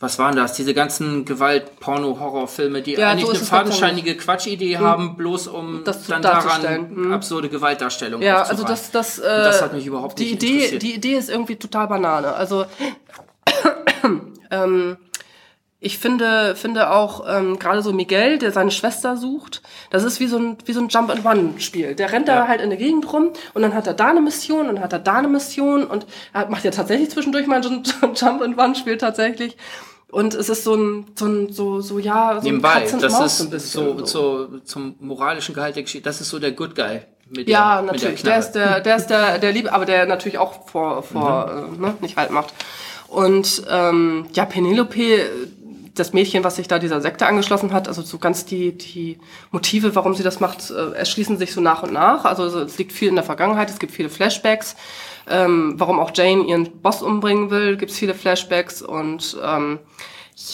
[0.00, 0.52] was waren das?
[0.52, 6.22] Diese ganzen Gewalt-Porno-Horrorfilme, die Ja, eigentlich so eine fadenscheinige Quatschidee haben, bloß um Das dann
[6.22, 10.34] daran absurde Gewaltdarstellungen Ja, also das, das, äh, Und das hat mich überhaupt die nicht
[10.42, 10.82] Idee, interessiert.
[10.82, 12.32] die Idee ist irgendwie total Banane.
[12.32, 12.66] Also
[14.50, 14.96] ähm,
[15.80, 20.26] ich finde, finde auch ähm, gerade so Miguel, der seine Schwester sucht, das ist wie
[20.26, 21.94] so ein wie so ein Jump and One Spiel.
[21.94, 24.68] Der rennt da halt in der Gegend rum und dann hat er da eine Mission
[24.68, 27.70] und dann hat er da eine Mission und er macht ja tatsächlich zwischendurch mal so
[27.70, 27.82] ein
[28.14, 29.56] Jump and One Spiel tatsächlich.
[30.10, 33.38] Und es ist so ein, so ein, so, so, ja, so Nebenbei, ein das ist
[33.38, 36.74] so ein bisschen so, so zum moralischen Gehalt der Geschichte, das ist so der Good
[36.74, 37.02] Guy.
[37.28, 38.22] Mit Ja, der, natürlich.
[38.22, 41.68] Der Der ist der, der ist der, der Liebe, aber der natürlich auch vor, vor
[41.70, 41.84] Mhm.
[41.84, 42.54] äh, ne, nicht halt macht.
[43.08, 45.26] Und ähm, ja, Penelope,
[45.98, 49.18] das Mädchen, was sich da dieser Sekte angeschlossen hat, also so ganz die, die
[49.50, 52.24] Motive, warum sie das macht, äh, erschließen sich so nach und nach.
[52.24, 54.76] Also so, es liegt viel in der Vergangenheit, es gibt viele Flashbacks.
[55.28, 59.78] Ähm, warum auch Jane ihren Boss umbringen will, gibt's viele Flashbacks und ähm,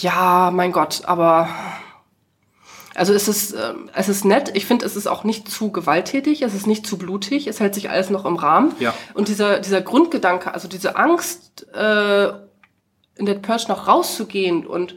[0.01, 1.47] ja, mein Gott, aber
[2.95, 4.51] Also es ist, ähm, es ist nett.
[4.55, 6.41] Ich finde, es ist auch nicht zu gewalttätig.
[6.41, 7.45] Es ist nicht zu blutig.
[7.47, 8.73] Es hält sich alles noch im Rahmen.
[8.79, 8.93] Ja.
[9.13, 12.29] Und dieser, dieser Grundgedanke, also diese Angst, äh,
[13.17, 14.95] in der Purge noch rauszugehen und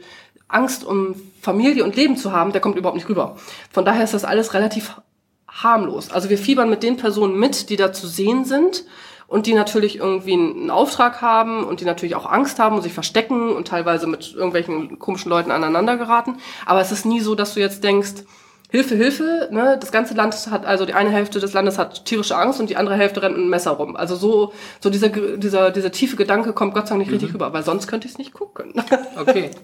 [0.49, 3.37] Angst um Familie und Leben zu haben, der kommt überhaupt nicht rüber.
[3.71, 4.99] Von daher ist das alles relativ
[5.47, 6.11] harmlos.
[6.11, 8.85] Also wir fiebern mit den Personen mit, die da zu sehen sind
[9.27, 12.93] und die natürlich irgendwie einen Auftrag haben und die natürlich auch Angst haben und sich
[12.93, 16.37] verstecken und teilweise mit irgendwelchen komischen Leuten aneinander geraten.
[16.65, 18.23] Aber es ist nie so, dass du jetzt denkst,
[18.71, 19.77] Hilfe, Hilfe, ne?
[19.79, 22.77] Das ganze Land hat, also die eine Hälfte des Landes hat tierische Angst und die
[22.77, 23.95] andere Hälfte rennt mit einem Messer rum.
[23.95, 27.51] Also so, so dieser, dieser, dieser tiefe Gedanke kommt Gott sei Dank nicht richtig rüber,
[27.51, 28.73] weil sonst könnte ich es nicht gucken.
[29.19, 29.49] Okay.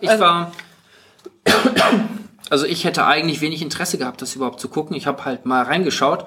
[0.00, 0.52] Ich Also- war.
[2.50, 4.96] Also ich hätte eigentlich wenig Interesse gehabt, das überhaupt zu gucken.
[4.96, 6.24] Ich habe halt mal reingeschaut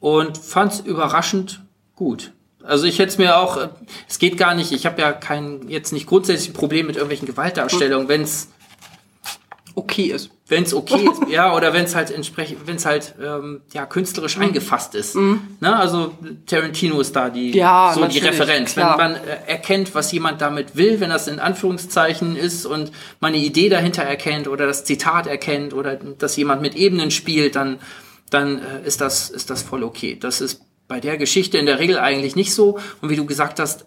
[0.00, 1.62] und fand es überraschend
[1.96, 2.32] gut.
[2.62, 3.68] Also ich hätte es mir auch, äh,
[4.08, 7.26] es geht gar nicht, ich habe ja kein, jetzt nicht grundsätzlich ein Problem mit irgendwelchen
[7.26, 8.48] Gewaltdarstellungen, wenn es
[9.74, 10.30] okay ist.
[10.52, 13.86] Wenn es okay ist, ja, oder wenn es halt entsprechend, wenn es halt ähm, ja
[13.86, 14.42] künstlerisch Mhm.
[14.44, 15.16] eingefasst ist.
[15.16, 15.40] Ne?
[15.76, 16.12] Also
[16.46, 18.74] Tarantino ist da die Ja, so die Referenz.
[18.74, 18.98] klar.
[18.98, 23.32] Wenn man äh, erkennt, was jemand damit will, wenn das in Anführungszeichen ist und man
[23.34, 27.78] eine Idee dahinter erkennt oder das Zitat erkennt oder dass jemand mit Ebenen spielt, dann
[28.30, 30.16] dann äh, ist das ist das voll okay.
[30.20, 32.78] Das ist bei der Geschichte in der Regel eigentlich nicht so.
[33.00, 33.86] Und wie du gesagt hast,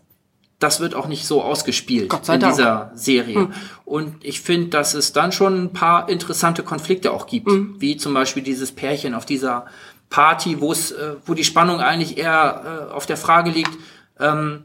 [0.59, 3.49] das wird auch nicht so ausgespielt in dieser Serie.
[3.83, 7.75] Und ich finde, dass es dann schon ein paar interessante Konflikte auch gibt, Hm.
[7.79, 9.65] wie zum Beispiel dieses Pärchen auf dieser
[10.09, 13.71] Party, wo es, äh, wo die Spannung eigentlich eher äh, auf der Frage liegt,
[14.19, 14.63] ähm,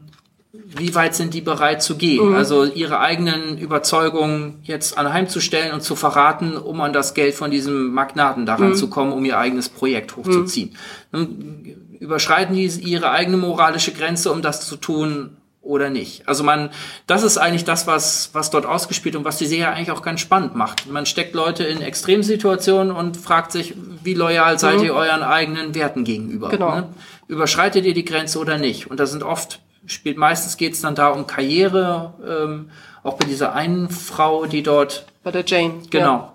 [0.53, 2.29] wie weit sind die bereit zu gehen?
[2.29, 2.35] Mhm.
[2.35, 7.93] Also ihre eigenen Überzeugungen jetzt anheimzustellen und zu verraten, um an das Geld von diesem
[7.93, 8.75] Magnaten daran Mhm.
[8.75, 10.75] zu kommen, um ihr eigenes Projekt hochzuziehen.
[11.13, 15.37] Nun, Überschreiten die ihre eigene moralische Grenze, um das zu tun
[15.71, 16.27] oder nicht?
[16.27, 16.69] Also man,
[17.07, 20.19] das ist eigentlich das, was, was dort ausgespielt und was die Serie eigentlich auch ganz
[20.19, 20.89] spannend macht.
[20.89, 26.03] Man steckt Leute in Extremsituationen und fragt sich, wie loyal seid ihr euren eigenen Werten
[26.03, 26.47] gegenüber?
[26.47, 26.51] Mhm.
[26.51, 26.75] Genau.
[26.75, 26.89] Ne?
[27.27, 28.91] Überschreitet ihr die Grenze oder nicht?
[28.91, 32.69] Und da sind oft, spielt meistens geht es dann da um Karriere, ähm,
[33.03, 35.81] auch bei dieser einen Frau, die dort, Bei der Jane.
[35.89, 36.05] genau.
[36.05, 36.33] Ja.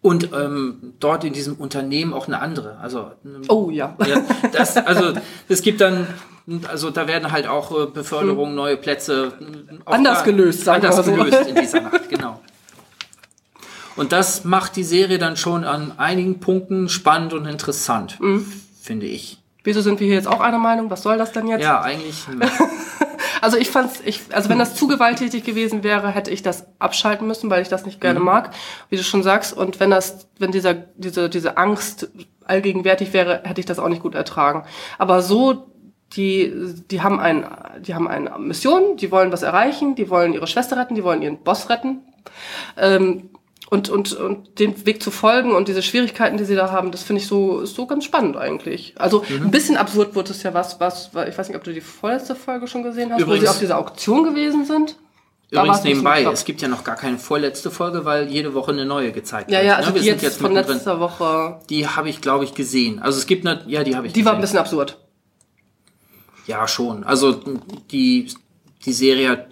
[0.00, 2.78] Und ähm, dort in diesem Unternehmen auch eine andere.
[2.78, 3.96] Also eine Oh ja.
[4.06, 5.12] ja, das, also
[5.48, 6.06] es gibt dann,
[6.68, 9.32] also da werden halt auch äh, Beförderungen, neue Plätze
[9.84, 11.12] auch Anders gelöst, sagen wir anders so.
[11.12, 12.40] gelöst in dieser Nacht, genau.
[13.96, 18.46] Und das macht die Serie dann schon an einigen Punkten spannend und interessant, Mhm.
[18.80, 19.38] finde ich.
[19.64, 20.88] Wieso sind wir hier jetzt auch einer Meinung?
[20.90, 21.62] Was soll das denn jetzt?
[21.62, 22.26] Ja, eigentlich.
[22.26, 22.40] hm,
[23.40, 27.26] Also ich fand's, ich, also wenn das zu gewalttätig gewesen wäre, hätte ich das abschalten
[27.28, 28.50] müssen, weil ich das nicht gerne mag,
[28.88, 29.52] wie du schon sagst.
[29.56, 32.08] Und wenn das, wenn dieser, diese, diese Angst
[32.44, 34.64] allgegenwärtig wäre, hätte ich das auch nicht gut ertragen.
[34.98, 35.66] Aber so,
[36.14, 36.52] die,
[36.90, 37.46] die haben ein,
[37.86, 41.22] die haben eine Mission, die wollen was erreichen, die wollen ihre Schwester retten, die wollen
[41.22, 42.00] ihren Boss retten.
[42.76, 43.30] Ähm,
[43.70, 47.02] und, und, und den Weg zu folgen und diese Schwierigkeiten, die sie da haben, das
[47.02, 48.94] finde ich so, so ganz spannend eigentlich.
[48.96, 51.82] Also ein bisschen absurd wurde es ja was, was, ich weiß nicht, ob du die
[51.82, 54.96] vorletzte Folge schon gesehen hast, wo Übrigens- sie auf dieser Auktion gewesen sind.
[55.50, 58.84] Da Übrigens nebenbei, es gibt ja noch gar keine vorletzte Folge, weil jede Woche eine
[58.86, 59.66] neue gezeigt Ja, wird.
[59.66, 59.76] ja, ne?
[59.78, 62.98] also Wir die sind jetzt, von letzter Woche, Die habe ich, glaube ich, gesehen.
[63.00, 64.42] Also es gibt eine, ja, die habe ich die war ein gesehen.
[64.42, 64.98] bisschen absurd.
[66.48, 67.04] Ja, schon.
[67.04, 67.40] Also
[67.90, 68.32] die,
[68.84, 69.48] die Serie hat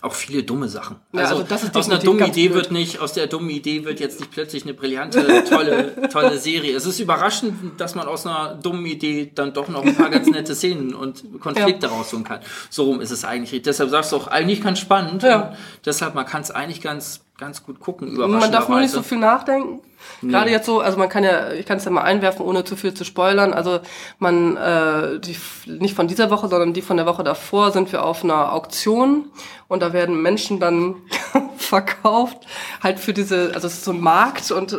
[0.00, 0.96] auch viele dumme Sachen.
[1.12, 2.56] Ja, also das ist aus einer dummen Idee blöd.
[2.56, 6.76] wird nicht, aus der dummen Idee wird jetzt nicht plötzlich eine brillante, tolle, tolle Serie.
[6.76, 10.28] Es ist überraschend, dass man aus einer dummen Idee dann doch noch ein paar ganz
[10.28, 12.40] nette Szenen und Konflikte rausholen kann.
[12.70, 13.62] So rum ist es eigentlich.
[13.62, 15.24] Deshalb sagst du auch eigentlich ganz spannend.
[15.24, 15.56] Ja.
[15.84, 19.18] Deshalb, man kann es eigentlich ganz, ganz gut gucken, Man darf nur nicht so viel
[19.18, 19.80] nachdenken.
[20.22, 22.76] Gerade jetzt so, also man kann ja, ich kann es ja mal einwerfen, ohne zu
[22.76, 23.52] viel zu spoilern.
[23.52, 23.80] Also
[24.18, 28.04] man, äh, die, nicht von dieser Woche, sondern die von der Woche davor sind wir
[28.04, 29.30] auf einer Auktion
[29.68, 30.96] und da werden Menschen dann
[31.56, 32.38] verkauft,
[32.82, 34.78] halt für diese, also es ist so ein Markt und äh,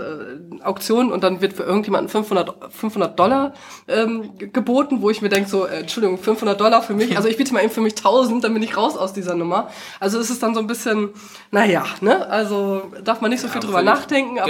[0.63, 3.53] Auktion und dann wird für irgendjemanden 500, 500 Dollar
[3.87, 7.29] ähm, ge- geboten, wo ich mir denke so, äh, Entschuldigung, 500 Dollar für mich, also
[7.29, 9.69] ich biete mal eben für mich 1000, dann bin ich raus aus dieser Nummer.
[9.99, 11.09] Also es ist dann so ein bisschen,
[11.51, 14.49] naja, ne, also darf man nicht so viel drüber nachdenken, aber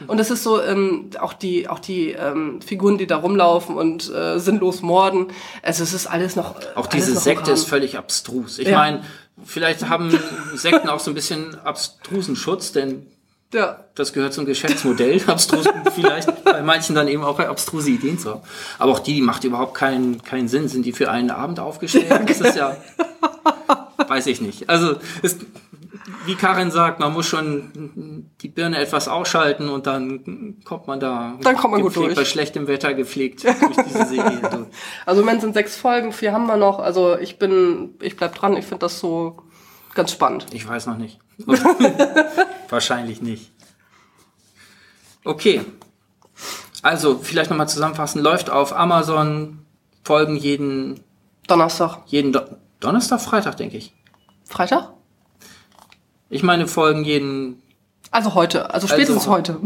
[0.00, 0.09] Genau.
[0.10, 4.12] Und es ist so ähm, auch die auch die ähm, Figuren, die da rumlaufen und
[4.12, 5.28] äh, sinnlos morden.
[5.62, 8.58] Also es ist alles noch äh, Auch diese noch Sekte ist völlig abstrus.
[8.58, 8.78] Ich Ja.
[8.78, 9.02] meine,
[9.44, 10.18] vielleicht haben
[10.54, 13.06] Sekten auch so ein bisschen abstrusen Schutz, denn
[13.54, 18.30] ja das gehört zum Geschäftsmodell, abstrus vielleicht bei manchen dann eben auch abstruse Ideen zu
[18.30, 18.42] haben.
[18.78, 20.68] Aber auch die, die macht überhaupt keinen, keinen Sinn.
[20.68, 22.10] Sind die für einen Abend aufgestellt?
[22.28, 22.76] Das ist ja,
[24.08, 24.68] weiß ich nicht.
[24.68, 25.36] Also, es,
[26.26, 31.36] wie Karin sagt, man muss schon die Birne etwas ausschalten und dann kommt man da
[31.42, 32.14] Dann kommt man gut durch.
[32.14, 34.38] bei schlechtem Wetter gepflegt durch diese Serie.
[34.50, 34.66] durch.
[35.06, 36.78] Also im Moment sind sechs Folgen, vier haben wir noch.
[36.78, 38.56] Also ich bin, ich bleib dran.
[38.56, 39.42] Ich finde das so
[39.94, 40.46] ganz spannend.
[40.52, 41.18] Ich weiß noch nicht.
[42.68, 43.52] Wahrscheinlich nicht.
[45.24, 45.62] Okay.
[46.82, 48.22] Also, vielleicht nochmal zusammenfassen.
[48.22, 49.66] Läuft auf Amazon,
[50.02, 51.00] Folgen jeden,
[51.46, 51.98] Donnerstag.
[52.06, 52.40] jeden Do
[52.80, 53.92] Donnerstag, Freitag, denke ich.
[54.44, 54.94] Freitag?
[56.30, 57.60] Ich meine, Folgen jeden,
[58.12, 59.60] Also heute, also spätestens Also- heute.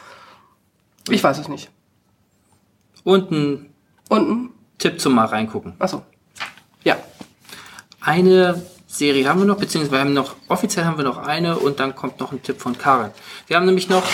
[1.10, 1.70] ich weiß es nicht.
[3.04, 3.72] und ein
[4.08, 4.50] Unten?
[4.78, 5.74] Tipp zum mal reingucken.
[5.78, 6.02] Achso.
[6.84, 6.96] Ja.
[8.00, 11.80] Eine Serie haben wir noch, beziehungsweise wir haben noch, offiziell haben wir noch eine und
[11.80, 13.10] dann kommt noch ein Tipp von Karen.
[13.46, 14.04] Wir haben nämlich noch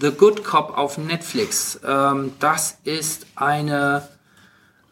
[0.00, 1.78] The Good Cop auf Netflix.
[1.86, 4.08] Ähm, das ist eine,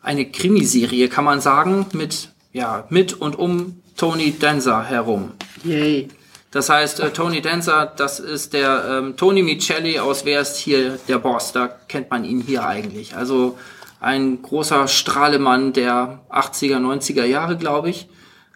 [0.03, 5.33] eine Krimiserie, kann man sagen, mit, ja, mit und um Tony Danza herum.
[5.65, 6.09] Yay.
[6.51, 10.99] Das heißt, äh, Tony Danza, das ist der ähm, Tony Micheli aus Wer ist hier
[11.09, 11.53] der Boss?
[11.53, 13.17] Da kennt man ihn hier eigentlich.
[13.17, 13.59] Also
[14.01, 18.09] ein großer Strahlemann der 80er, 90er Jahre, glaube ich,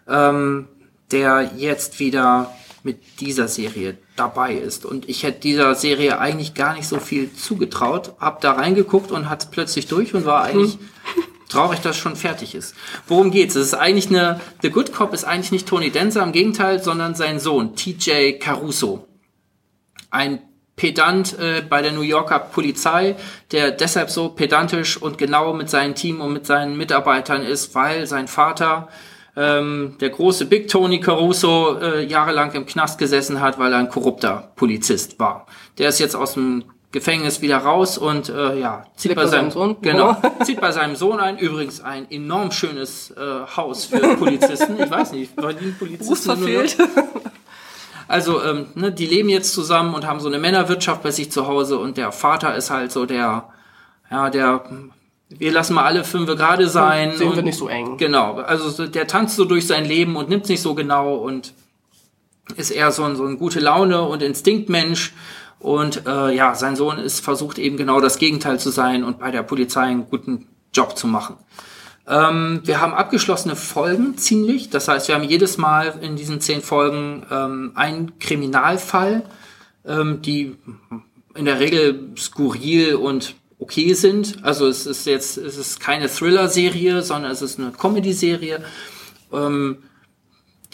[0.07, 0.67] ähm,
[1.11, 4.85] der jetzt wieder mit dieser Serie dabei ist.
[4.85, 9.29] Und ich hätte dieser Serie eigentlich gar nicht so viel zugetraut, hab da reingeguckt und
[9.29, 10.77] hat plötzlich durch und war eigentlich
[11.49, 12.75] traurig, dass es schon fertig ist.
[13.07, 13.55] Worum geht's?
[13.55, 17.15] Es ist eigentlich eine, The Good Cop ist eigentlich nicht Tony Danza, im Gegenteil, sondern
[17.15, 19.07] sein Sohn, TJ Caruso.
[20.09, 20.39] Ein
[20.77, 23.15] Pedant äh, bei der New Yorker Polizei,
[23.51, 28.05] der deshalb so pedantisch und genau mit seinem Team und mit seinen Mitarbeitern ist, weil
[28.05, 28.87] sein Vater,
[29.35, 33.89] ähm, der große Big Tony Caruso, äh, jahrelang im Knast gesessen hat, weil er ein
[33.89, 35.47] korrupter Polizist war.
[35.79, 39.75] Der ist jetzt aus dem Gefängnis wieder raus und äh, ja, zieht bei seinem Sohn?
[39.81, 41.37] Genau, zieht bei seinem Sohn ein.
[41.37, 44.79] Übrigens ein enorm schönes äh, Haus für Polizisten.
[44.79, 46.05] Ich weiß nicht, verdienen Polizisten?
[46.05, 46.77] Berufsverfehlt.
[48.07, 51.47] Also, ähm, ne, die leben jetzt zusammen und haben so eine Männerwirtschaft bei sich zu
[51.47, 53.49] Hause und der Vater ist halt so der,
[54.09, 54.63] ja, der,
[55.27, 57.17] wir lassen mal alle fünf gerade sein.
[57.17, 57.97] Sehen und, wir nicht so eng.
[57.97, 61.53] Genau, also so, der tanzt so durch sein Leben und nimmt nicht so genau und
[62.55, 65.13] ist eher so ein, so ein gute Laune und Instinktmensch.
[65.59, 69.31] Und äh, ja, sein Sohn ist versucht eben genau das Gegenteil zu sein und bei
[69.31, 71.37] der Polizei einen guten Job zu machen.
[72.07, 74.69] Ähm, wir haben abgeschlossene Folgen ziemlich.
[74.69, 79.23] Das heißt, wir haben jedes Mal in diesen zehn Folgen ähm, einen Kriminalfall,
[79.85, 80.55] ähm, die
[81.35, 84.43] in der Regel skurril und okay sind.
[84.43, 88.63] Also es ist jetzt, es ist keine Thriller-Serie, sondern es ist eine Comedy-Serie.
[89.33, 89.77] Ähm,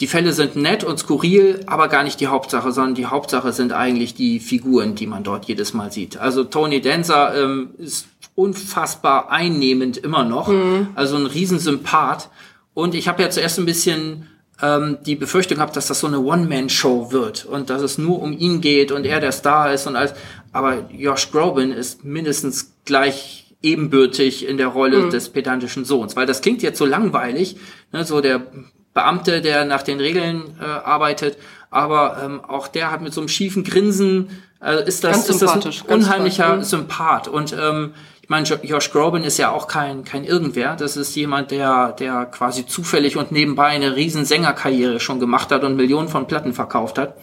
[0.00, 3.72] die Fälle sind nett und skurril, aber gar nicht die Hauptsache, sondern die Hauptsache sind
[3.72, 6.16] eigentlich die Figuren, die man dort jedes Mal sieht.
[6.16, 10.52] Also Tony Danza ähm, ist unfassbar einnehmend immer noch,
[10.96, 12.30] also ein Riesensympath.
[12.74, 14.28] Und ich habe ja zuerst ein bisschen
[14.60, 18.32] ähm, die Befürchtung gehabt, dass das so eine One-Man-Show wird und dass es nur um
[18.32, 20.14] ihn geht und er der Star ist und alles.
[20.52, 26.42] Aber Josh Groban ist mindestens gleich ebenbürtig in der Rolle des pedantischen Sohns, weil das
[26.42, 27.56] klingt jetzt so langweilig,
[27.92, 28.46] ne, so der
[28.94, 31.36] Beamte, der nach den Regeln äh, arbeitet,
[31.70, 35.52] aber ähm, auch der hat mit so einem schiefen Grinsen äh, ist das, ist das
[35.52, 36.62] ein unheimlicher.
[36.62, 40.76] Sympath und ähm, ich meine, Jo- Josh Groban ist ja auch kein kein irgendwer.
[40.76, 45.62] Das ist jemand, der der quasi zufällig und nebenbei eine riesen Sängerkarriere schon gemacht hat
[45.64, 47.16] und Millionen von Platten verkauft hat.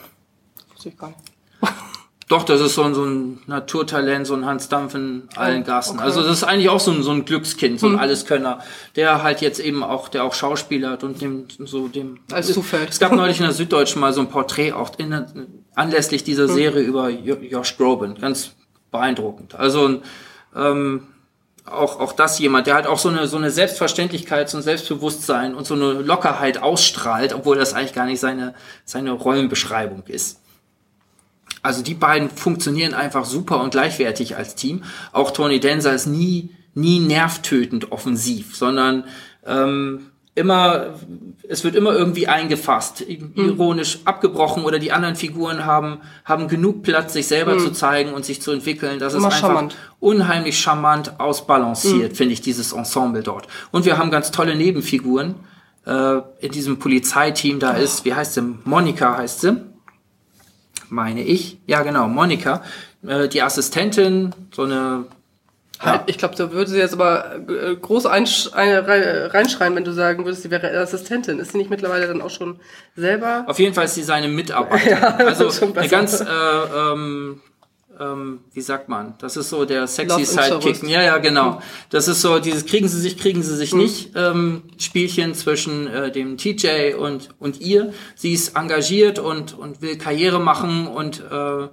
[0.75, 1.19] Weiß ich gar nicht.
[2.31, 5.65] Doch, das ist so ein, so ein Naturtalent, so ein Hans Dampf in allen Oh,
[5.65, 5.97] Gassen.
[5.97, 6.05] okay.
[6.05, 8.59] Also das ist eigentlich auch so ein, so ein Glückskind, so ein Alleskönner,
[8.95, 12.19] der halt jetzt eben auch, der auch Schauspieler hat und dem so dem.
[12.31, 12.87] Als Zufall.
[12.89, 15.13] Es gab neulich in der Süddeutschen mal so ein Porträt auch in,
[15.75, 18.51] anlässlich dieser Serie über Jo- Josh Groban, ganz
[18.91, 19.55] beeindruckend.
[19.55, 20.01] Also
[20.55, 21.07] ähm,
[21.65, 25.53] auch, auch das jemand, der halt auch so eine, so eine Selbstverständlichkeit, so ein Selbstbewusstsein
[25.55, 30.40] und so eine Lockerheit ausstrahlt, obwohl das eigentlich gar nicht seine, seine Rollenbeschreibung ist.
[31.61, 34.83] Also die beiden funktionieren einfach super und gleichwertig als Team.
[35.11, 39.03] Auch Tony Danza ist nie, nie nervtötend offensiv, sondern
[39.45, 40.95] ähm, immer,
[41.47, 47.13] es wird immer irgendwie eingefasst, ironisch abgebrochen oder die anderen Figuren haben, haben genug Platz,
[47.13, 48.99] sich selber zu zeigen und sich zu entwickeln.
[48.99, 49.75] Das Immer ist einfach charmant.
[49.99, 53.47] unheimlich charmant ausbalanciert, finde ich, dieses Ensemble dort.
[53.71, 55.35] Und wir haben ganz tolle Nebenfiguren.
[55.85, 58.41] Äh, in diesem Polizeiteam, da ist, wie heißt sie?
[58.63, 59.70] Monika heißt sie
[60.91, 61.57] meine ich.
[61.65, 62.61] Ja, genau, Monika,
[63.07, 65.05] äh, die Assistentin, so eine.
[65.79, 69.83] Halt, ich glaube, da würde sie jetzt aber äh, groß einsch ein, rein- reinschreiben, wenn
[69.83, 71.39] du sagen würdest, sie wäre Assistentin.
[71.39, 72.59] Ist sie nicht mittlerweile dann auch schon
[72.95, 73.45] selber?
[73.47, 75.03] Auf jeden Fall ist sie seine Mitarbeiterin.
[75.27, 77.41] also ist schon eine ganz, äh, ähm,
[78.01, 79.13] ähm, wie sagt man?
[79.19, 80.81] Das ist so der sexy Sidekick.
[80.83, 81.61] Ja, ja, genau.
[81.89, 83.57] Das ist so dieses kriegen sie sich, kriegen sie Mhm.
[83.57, 87.93] sich nicht ähm, Spielchen zwischen äh, dem TJ und und ihr.
[88.15, 91.67] Sie ist engagiert und und will Karriere machen und äh,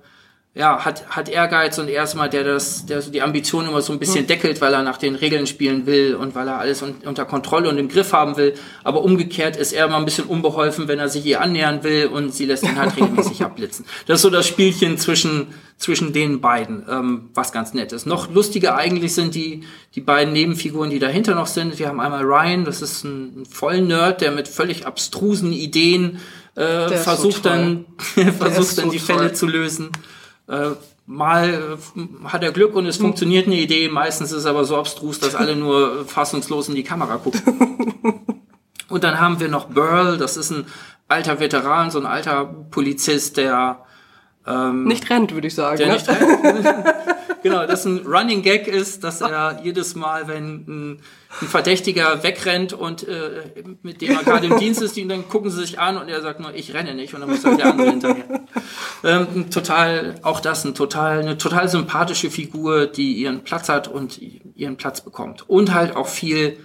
[0.55, 4.01] ja, hat, hat Ehrgeiz und erstmal der das, der so die Ambition immer so ein
[4.01, 7.27] bisschen deckelt, weil er nach den Regeln spielen will und weil er alles un unter
[7.27, 8.55] Kontrolle und im Griff haben will.
[8.83, 12.35] Aber umgekehrt ist er immer ein bisschen unbeholfen, wenn er sich ihr annähern will und
[12.35, 13.85] sie lässt ihn halt regelmäßig abblitzen.
[14.07, 18.07] Das ist so das Spielchen zwischen, zwischen den beiden, ähm, was ganz nett ist.
[18.07, 21.79] Noch lustiger eigentlich sind die, die beiden Nebenfiguren, die dahinter noch sind.
[21.79, 26.19] Wir haben einmal Ryan, das ist ein, ein Vollnerd, der mit völlig abstrusen Ideen
[26.57, 29.93] äh, versucht so dann, versucht dann so die Fälle zu lösen.
[30.49, 30.71] Äh,
[31.07, 33.07] mal äh, hat er Glück und es hm.
[33.07, 36.85] funktioniert eine Idee, meistens ist es aber so abstrus, dass alle nur fassungslos in die
[36.85, 37.43] Kamera gucken.
[38.89, 40.67] und dann haben wir noch Burl, das ist ein
[41.09, 43.85] alter Veteran, so ein alter Polizist, der
[44.47, 45.79] ähm, nicht rennt, würde ich sagen.
[45.79, 45.93] Der ne?
[45.95, 46.67] nicht rennt.
[47.49, 51.01] genau, dass ein Running Gag ist, dass er jedes Mal, wenn ein,
[51.41, 53.45] ein Verdächtiger wegrennt und äh,
[53.83, 56.41] mit dem er gerade im Dienst ist, dann gucken sie sich an und er sagt
[56.41, 58.45] nur, ich renne nicht und dann muss halt der andere hinterher.
[59.05, 64.21] Ähm, total, auch das ein total, eine total sympathische Figur, die ihren Platz hat und
[64.57, 65.49] ihren Platz bekommt.
[65.49, 66.59] Und halt auch viel,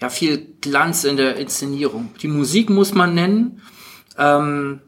[0.00, 2.14] ja, viel Glanz in der Inszenierung.
[2.22, 3.62] Die Musik muss man nennen.
[4.16, 4.80] Ähm,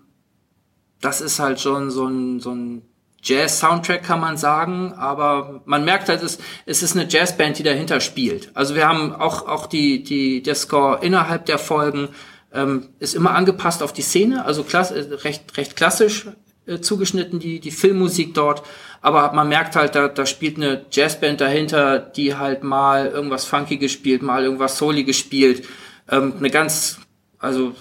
[1.00, 2.82] das ist halt schon so ein, so ein
[3.22, 8.00] Jazz-Soundtrack, kann man sagen, aber man merkt halt, es, es ist eine Jazzband, die dahinter
[8.00, 8.50] spielt.
[8.54, 12.08] Also wir haben auch, auch die, die, der Score innerhalb der Folgen
[12.52, 16.26] ähm, ist immer angepasst auf die Szene, also klass, äh, recht, recht klassisch
[16.66, 18.62] äh, zugeschnitten, die, die Filmmusik dort.
[19.00, 23.76] Aber man merkt halt, da, da spielt eine Jazzband dahinter, die halt mal irgendwas Funky
[23.76, 25.66] gespielt, mal irgendwas Soli gespielt.
[26.08, 26.98] Ähm, eine ganz,
[27.38, 27.72] also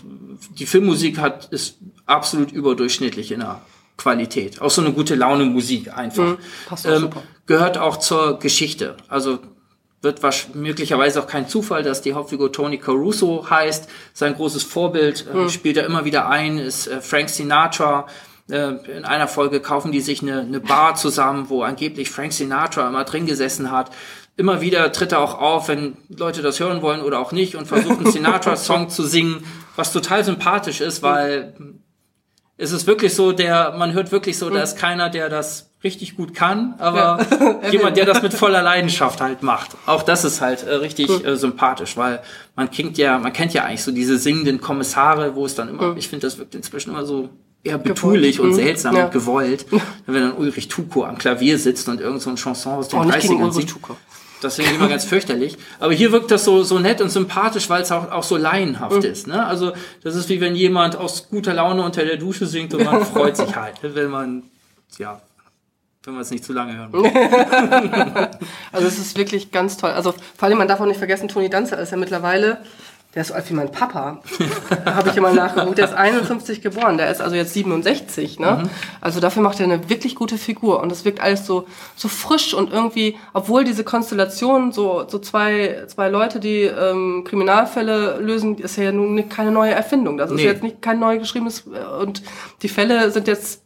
[0.57, 3.61] die Filmmusik hat, ist absolut überdurchschnittlich in der
[4.01, 4.61] Qualität.
[4.61, 6.23] Auch so eine gute Laune Musik einfach.
[6.23, 6.37] Mhm,
[6.67, 7.23] passt auch ähm, super.
[7.45, 8.95] Gehört auch zur Geschichte.
[9.07, 9.39] Also
[10.01, 10.19] wird
[10.55, 13.87] möglicherweise auch kein Zufall, dass die Hauptfigur Tony Caruso heißt.
[14.13, 15.49] Sein großes Vorbild äh, mhm.
[15.49, 18.07] spielt er immer wieder ein, ist äh, Frank Sinatra.
[18.49, 22.87] Äh, in einer Folge kaufen die sich eine, eine Bar zusammen, wo angeblich Frank Sinatra
[22.87, 23.91] immer drin gesessen hat.
[24.35, 27.67] Immer wieder tritt er auch auf, wenn Leute das hören wollen oder auch nicht und
[27.67, 29.43] versucht einen Sinatra-Song zu singen,
[29.75, 31.53] was total sympathisch ist, weil
[32.57, 36.15] es ist wirklich so, der, man hört wirklich so, da ist keiner, der das richtig
[36.15, 37.25] gut kann, aber
[37.63, 37.69] ja.
[37.71, 39.71] jemand, der das mit voller Leidenschaft halt macht.
[39.87, 42.21] Auch das ist halt äh, richtig äh, sympathisch, weil
[42.55, 45.91] man kennt ja, man kennt ja eigentlich so diese singenden Kommissare, wo es dann immer,
[45.91, 45.97] mhm.
[45.97, 47.29] ich finde, das wirkt inzwischen immer so
[47.63, 48.55] eher betulich und mhm.
[48.55, 49.05] seltsam ja.
[49.05, 49.65] und gewollt,
[50.05, 53.03] wenn dann Ulrich Tuko am Klavier sitzt und irgend so ein Chanson aus den oh,
[53.03, 53.69] 30ern singt.
[53.69, 53.97] Tuko.
[54.41, 55.57] Deswegen immer ganz fürchterlich.
[55.79, 58.97] Aber hier wirkt das so, so nett und sympathisch, weil es auch, auch so laienhaft
[58.97, 59.03] mhm.
[59.03, 59.27] ist.
[59.27, 59.45] Ne?
[59.45, 59.73] Also
[60.03, 63.37] das ist wie wenn jemand aus guter Laune unter der Dusche singt und man freut
[63.37, 64.43] sich halt, wenn man,
[64.97, 65.21] ja,
[66.03, 67.11] wenn man es nicht zu lange hören will.
[68.71, 69.91] also es ist wirklich ganz toll.
[69.91, 72.57] Also vor allem, man darf auch nicht vergessen, Toni Danzer ist ja mittlerweile
[73.13, 74.21] der ist so alt wie mein Papa.
[74.85, 75.77] Habe ich immer nachgeguckt.
[75.77, 76.97] Der ist 51 geboren.
[76.97, 78.39] Der ist also jetzt 67.
[78.39, 78.61] Ne?
[78.63, 78.69] Mhm.
[79.01, 80.79] Also dafür macht er eine wirklich gute Figur.
[80.79, 85.83] Und es wirkt alles so, so frisch und irgendwie, obwohl diese Konstellation, so, so zwei,
[85.87, 90.17] zwei Leute, die ähm, Kriminalfälle lösen, ist ja nun keine neue Erfindung.
[90.17, 90.45] Das ist nee.
[90.45, 91.65] jetzt nicht kein neu geschriebenes.
[91.99, 92.23] Und
[92.61, 93.61] die Fälle sind jetzt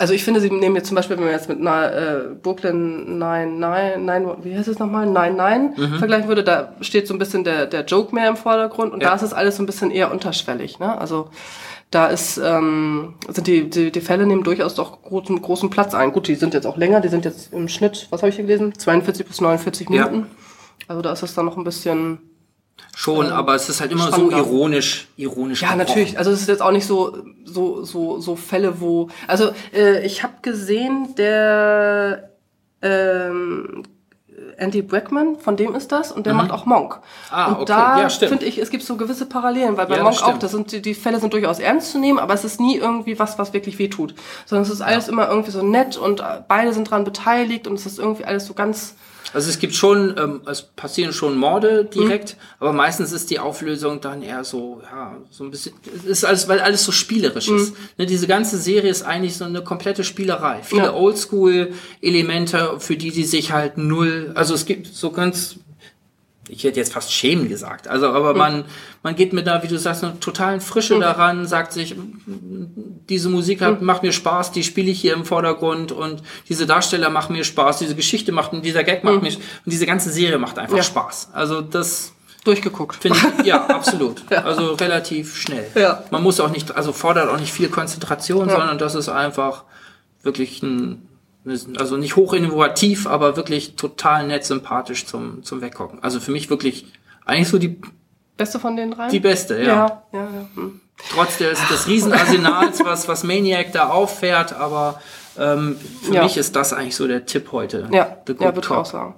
[0.00, 3.18] also ich finde, sie nehmen jetzt zum Beispiel, wenn man jetzt mit einer, äh, Brooklyn
[3.18, 5.98] 99, wie heißt es nochmal, 99 mhm.
[5.98, 9.10] vergleichen würde, da steht so ein bisschen der, der Joke mehr im Vordergrund und ja.
[9.10, 10.78] da ist es alles so ein bisschen eher unterschwellig.
[10.78, 10.98] Ne?
[10.98, 11.28] Also
[11.90, 16.12] da ist, ähm, sind die, die, die Fälle nehmen durchaus doch großen, großen Platz ein.
[16.12, 18.46] Gut, die sind jetzt auch länger, die sind jetzt im Schnitt, was habe ich hier
[18.46, 20.20] gelesen, 42 bis 49 Minuten.
[20.20, 20.26] Ja.
[20.88, 22.29] Also da ist es dann noch ein bisschen
[22.96, 25.62] Schon, ähm, aber es ist halt immer so ironisch, ironisch.
[25.62, 25.88] Ja, gebrochen.
[25.88, 26.18] natürlich.
[26.18, 30.22] Also es ist jetzt auch nicht so so so so Fälle, wo also äh, ich
[30.22, 32.30] habe gesehen, der
[32.82, 33.84] ähm,
[34.56, 36.40] Andy Brackman, von dem ist das, und der mhm.
[36.40, 37.00] macht auch Monk.
[37.30, 37.64] Ah, und okay.
[37.66, 40.52] da ja, finde ich, es gibt so gewisse Parallelen, weil bei ja, Monk auch, das
[40.52, 43.38] sind die, die Fälle sind durchaus ernst zu nehmen, aber es ist nie irgendwie was,
[43.38, 44.14] was wirklich wehtut.
[44.46, 45.12] Sondern es ist alles ja.
[45.12, 48.54] immer irgendwie so nett und beide sind dran beteiligt und es ist irgendwie alles so
[48.54, 48.94] ganz
[49.32, 52.40] also es gibt schon, ähm, es passieren schon Morde direkt, mhm.
[52.60, 56.48] aber meistens ist die Auflösung dann eher so, ja, so ein bisschen, es ist alles,
[56.48, 57.56] weil alles so spielerisch mhm.
[57.56, 57.74] ist.
[57.98, 60.60] Ne, diese ganze Serie ist eigentlich so eine komplette Spielerei.
[60.62, 60.94] Viele ja.
[60.94, 65.56] Oldschool-Elemente, für die die sich halt null, also es gibt so ganz
[66.50, 67.88] ich hätte jetzt fast schämen gesagt.
[67.88, 68.64] Also, aber man,
[69.02, 71.94] man geht mit einer, wie du sagst, einer totalen Frische daran, sagt sich,
[72.26, 77.10] diese Musik hat, macht mir Spaß, die spiele ich hier im Vordergrund und diese Darsteller
[77.10, 80.58] machen mir Spaß, diese Geschichte macht, dieser Gag macht mir, und diese ganze Serie macht
[80.58, 80.82] einfach ja.
[80.82, 81.30] Spaß.
[81.32, 82.12] Also, das,
[82.44, 82.96] Durchgeguckt.
[82.96, 84.22] Finde ich, ja, absolut.
[84.30, 84.44] ja.
[84.44, 85.66] Also relativ schnell.
[85.74, 86.04] Ja.
[86.10, 88.56] Man muss auch nicht, also fordert auch nicht viel Konzentration, ja.
[88.56, 89.64] sondern das ist einfach
[90.22, 91.06] wirklich ein
[91.78, 96.02] also nicht hoch innovativ, aber wirklich total nett sympathisch zum, zum Weggucken.
[96.02, 96.86] Also für mich wirklich
[97.24, 97.80] eigentlich so die
[98.36, 99.08] beste von den drei?
[99.08, 99.64] Die beste, ja.
[99.64, 100.48] Ja, ja, ja.
[100.54, 100.80] Hm.
[101.10, 105.00] Trotz des, des Riesenarsenals, was, was Maniac da auffährt, aber
[105.38, 106.22] ähm, für Ja.
[106.24, 107.88] mich ist das eigentlich so der Tipp heute.
[107.90, 109.14] Ja, ja würde ich auch sagen.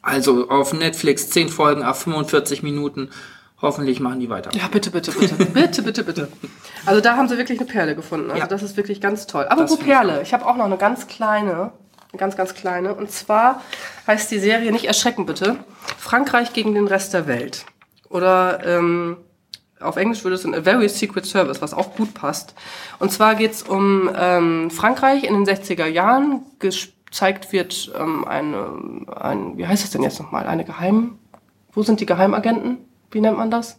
[0.00, 3.10] Also auf Netflix 10 Folgen ab 45 Minuten.
[3.62, 4.50] Hoffentlich machen die weiter.
[4.54, 5.34] Ja, bitte, bitte, bitte.
[5.46, 6.28] bitte, bitte, bitte.
[6.84, 8.30] Also da haben sie wirklich eine Perle gefunden.
[8.30, 8.48] Also Ja.
[8.48, 9.46] das ist wirklich ganz toll.
[9.48, 10.22] Aber wo finde ich Perle?
[10.22, 11.72] Ich habe auch noch eine ganz kleine.
[12.12, 12.94] Eine ganz, ganz kleine.
[12.94, 13.62] Und zwar
[14.06, 15.56] heißt die Serie, nicht erschrecken bitte,
[15.96, 17.64] Frankreich gegen den Rest der Welt.
[18.10, 19.16] Oder ähm,
[19.80, 22.54] auf Englisch würde es in A Very Secret Service, was auch gut passt.
[22.98, 26.42] Und zwar geht's um ähm, Frankreich in den 60er Jahren.
[26.58, 28.66] Gezeigt wird ähm, eine,
[29.18, 30.46] ein, wie heißt es denn jetzt nochmal?
[30.46, 31.18] Eine Geheim...
[31.74, 32.76] Wo sind die Geheimagenten?
[33.12, 33.78] Wie nennt man das?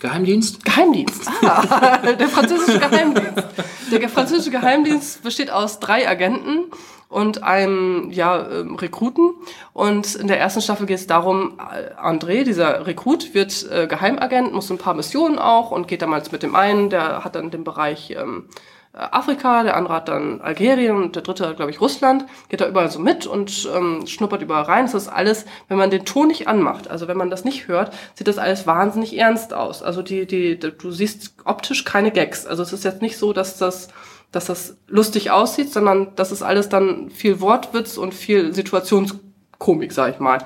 [0.00, 0.64] Geheimdienst?
[0.64, 1.28] Geheimdienst.
[1.42, 3.44] Ah, der französische Geheimdienst.
[3.92, 6.72] Der französische Geheimdienst besteht aus drei Agenten
[7.10, 9.34] und einem ja, ähm, Rekruten.
[9.74, 14.54] Und in der ersten Staffel geht es darum, äh, André, dieser Rekrut, wird äh, Geheimagent,
[14.54, 17.64] muss ein paar Missionen auch und geht damals mit dem einen, der hat dann den
[17.64, 18.52] Bereich ähm, äh,
[18.92, 22.68] Afrika, der andere hat dann Algerien und der dritte hat, glaube ich, Russland, geht da
[22.68, 24.86] überall so mit und ähm, schnuppert überall rein.
[24.86, 27.94] Das ist alles, wenn man den Ton nicht anmacht, also wenn man das nicht hört,
[28.14, 29.82] sieht das alles wahnsinnig ernst aus.
[29.82, 32.46] Also die, die du siehst optisch keine Gags.
[32.46, 33.88] Also es ist jetzt nicht so, dass das
[34.32, 40.14] dass das lustig aussieht, sondern das ist alles dann viel Wortwitz und viel Situationskomik, sag
[40.14, 40.38] ich mal.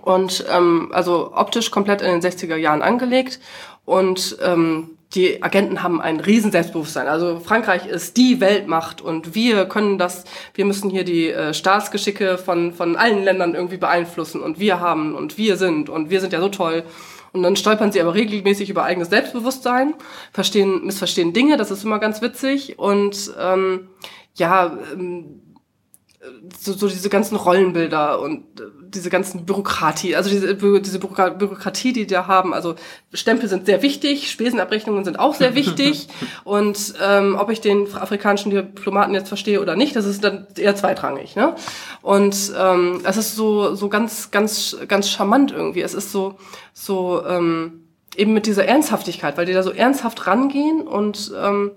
[0.00, 3.40] Und ähm, also optisch komplett in den 60er Jahren angelegt.
[3.84, 7.06] Und ähm, die Agenten haben ein riesen Selbstbewusstsein.
[7.06, 12.38] Also Frankreich ist die Weltmacht und wir können das, wir müssen hier die äh, Staatsgeschicke
[12.38, 16.32] von, von allen Ländern irgendwie beeinflussen und wir haben und wir sind und wir sind
[16.32, 16.84] ja so toll.
[17.32, 19.94] Und dann stolpern sie aber regelmäßig über eigenes Selbstbewusstsein,
[20.32, 22.78] verstehen, missverstehen Dinge, das ist immer ganz witzig.
[22.78, 23.88] Und ähm,
[24.34, 25.51] ja, ähm,
[26.60, 31.92] so, so diese ganzen Rollenbilder und äh, diese ganzen Bürokratie, also diese, diese Bürokra- Bürokratie,
[31.92, 32.74] die die da haben, also
[33.12, 36.08] Stempel sind sehr wichtig, Spesenabrechnungen sind auch sehr wichtig
[36.44, 40.76] und ähm, ob ich den afrikanischen Diplomaten jetzt verstehe oder nicht, das ist dann eher
[40.76, 41.54] zweitrangig, ne?
[42.02, 45.82] Und ähm, es ist so so ganz ganz ganz charmant irgendwie.
[45.82, 46.36] Es ist so
[46.72, 47.82] so ähm,
[48.16, 51.72] eben mit dieser Ernsthaftigkeit, weil die da so ernsthaft rangehen und ähm,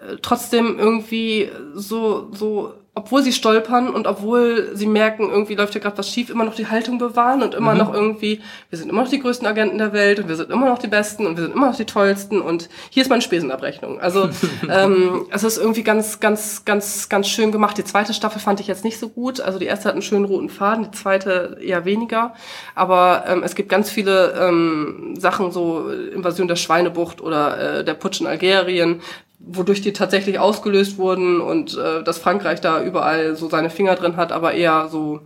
[0.00, 5.82] äh, trotzdem irgendwie so, so, obwohl sie stolpern und obwohl sie merken, irgendwie läuft hier
[5.82, 8.40] gerade was schief, immer noch die Haltung bewahren und immer noch irgendwie,
[8.70, 10.86] wir sind immer noch die größten Agenten der Welt und wir sind immer noch die
[10.86, 14.00] Besten und wir sind immer noch die tollsten und hier ist meine Spesenabrechnung.
[14.00, 14.30] Also
[14.70, 17.76] ähm, es ist irgendwie ganz, ganz, ganz, ganz schön gemacht.
[17.76, 19.42] Die zweite Staffel fand ich jetzt nicht so gut.
[19.42, 22.32] Also die erste hat einen schönen roten Faden, die zweite eher weniger.
[22.74, 27.94] Aber ähm, es gibt ganz viele ähm, Sachen, so Invasion der Schweinebucht oder äh, der
[27.94, 29.02] Putsch in Algerien,
[29.38, 34.16] wodurch die tatsächlich ausgelöst wurden und äh, dass Frankreich da überall so seine Finger drin
[34.16, 35.20] hat, aber eher so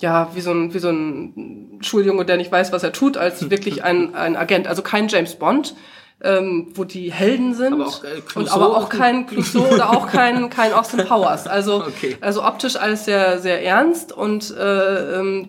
[0.00, 3.50] ja, wie so ein, wie so ein Schuljunge, der nicht weiß, was er tut, als
[3.50, 4.68] wirklich ein, ein Agent.
[4.68, 5.74] Also kein James Bond,
[6.20, 7.74] ähm, wo die Helden sind.
[7.74, 8.54] Aber auch, äh, und Clouseau?
[8.54, 11.46] aber auch kein Clouseau oder auch kein, kein Austin Powers.
[11.46, 12.16] Also, Okay.
[12.20, 15.48] also optisch alles sehr, sehr ernst und äh, ähm,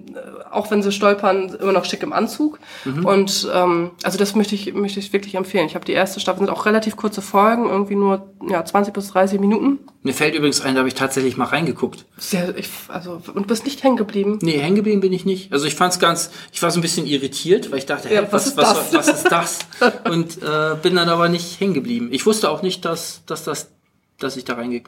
[0.51, 2.59] auch wenn sie stolpern, immer noch schick im Anzug.
[2.85, 3.05] Mhm.
[3.05, 5.65] Und ähm, also das möchte ich, möchte ich wirklich empfehlen.
[5.65, 9.09] Ich habe die erste Staffel, sind auch relativ kurze Folgen, irgendwie nur ja, 20 bis
[9.09, 9.79] 30 Minuten.
[10.03, 12.05] Mir fällt übrigens ein, da habe ich tatsächlich mal reingeguckt.
[12.17, 14.39] Sehr, ich, also, und bist nicht hängen geblieben.
[14.41, 15.51] Nee, hängen geblieben bin ich nicht.
[15.51, 18.21] Also ich fand es ganz, ich war so ein bisschen irritiert, weil ich dachte, Ja,
[18.21, 18.93] hä, was was, ist was, das?
[18.93, 19.59] was, ist das?
[20.09, 22.09] Und äh, bin dann aber nicht hängen geblieben.
[22.11, 23.71] Ich wusste auch nicht, dass, dass, das,
[24.19, 24.83] dass ich da reinge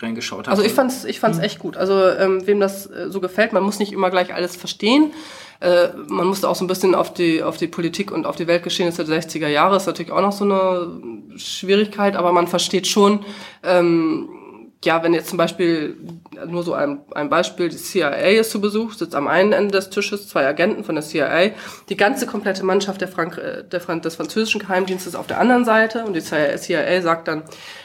[0.00, 0.50] reingeschaut habe.
[0.50, 1.76] Also ich fand's, ich fand's echt gut.
[1.76, 5.12] Also ähm, wem das äh, so gefällt, man muss nicht immer gleich alles verstehen.
[5.60, 8.46] Äh, man musste auch so ein bisschen auf die, auf die Politik und auf die
[8.46, 11.00] Weltgeschehnisse der 60er Jahre, ist natürlich auch noch so eine
[11.36, 13.24] Schwierigkeit, aber man versteht schon,
[13.64, 14.28] ähm,
[14.84, 15.96] ja, wenn jetzt zum Beispiel,
[16.46, 19.90] nur so ein, ein Beispiel, die CIA ist zu Besuch, sitzt am einen Ende des
[19.90, 21.50] Tisches, zwei Agenten von der CIA,
[21.88, 25.64] die ganze komplette Mannschaft der Frank äh, der Fran des französischen Geheimdienstes auf der anderen
[25.64, 27.42] Seite und die CIA sagt dann,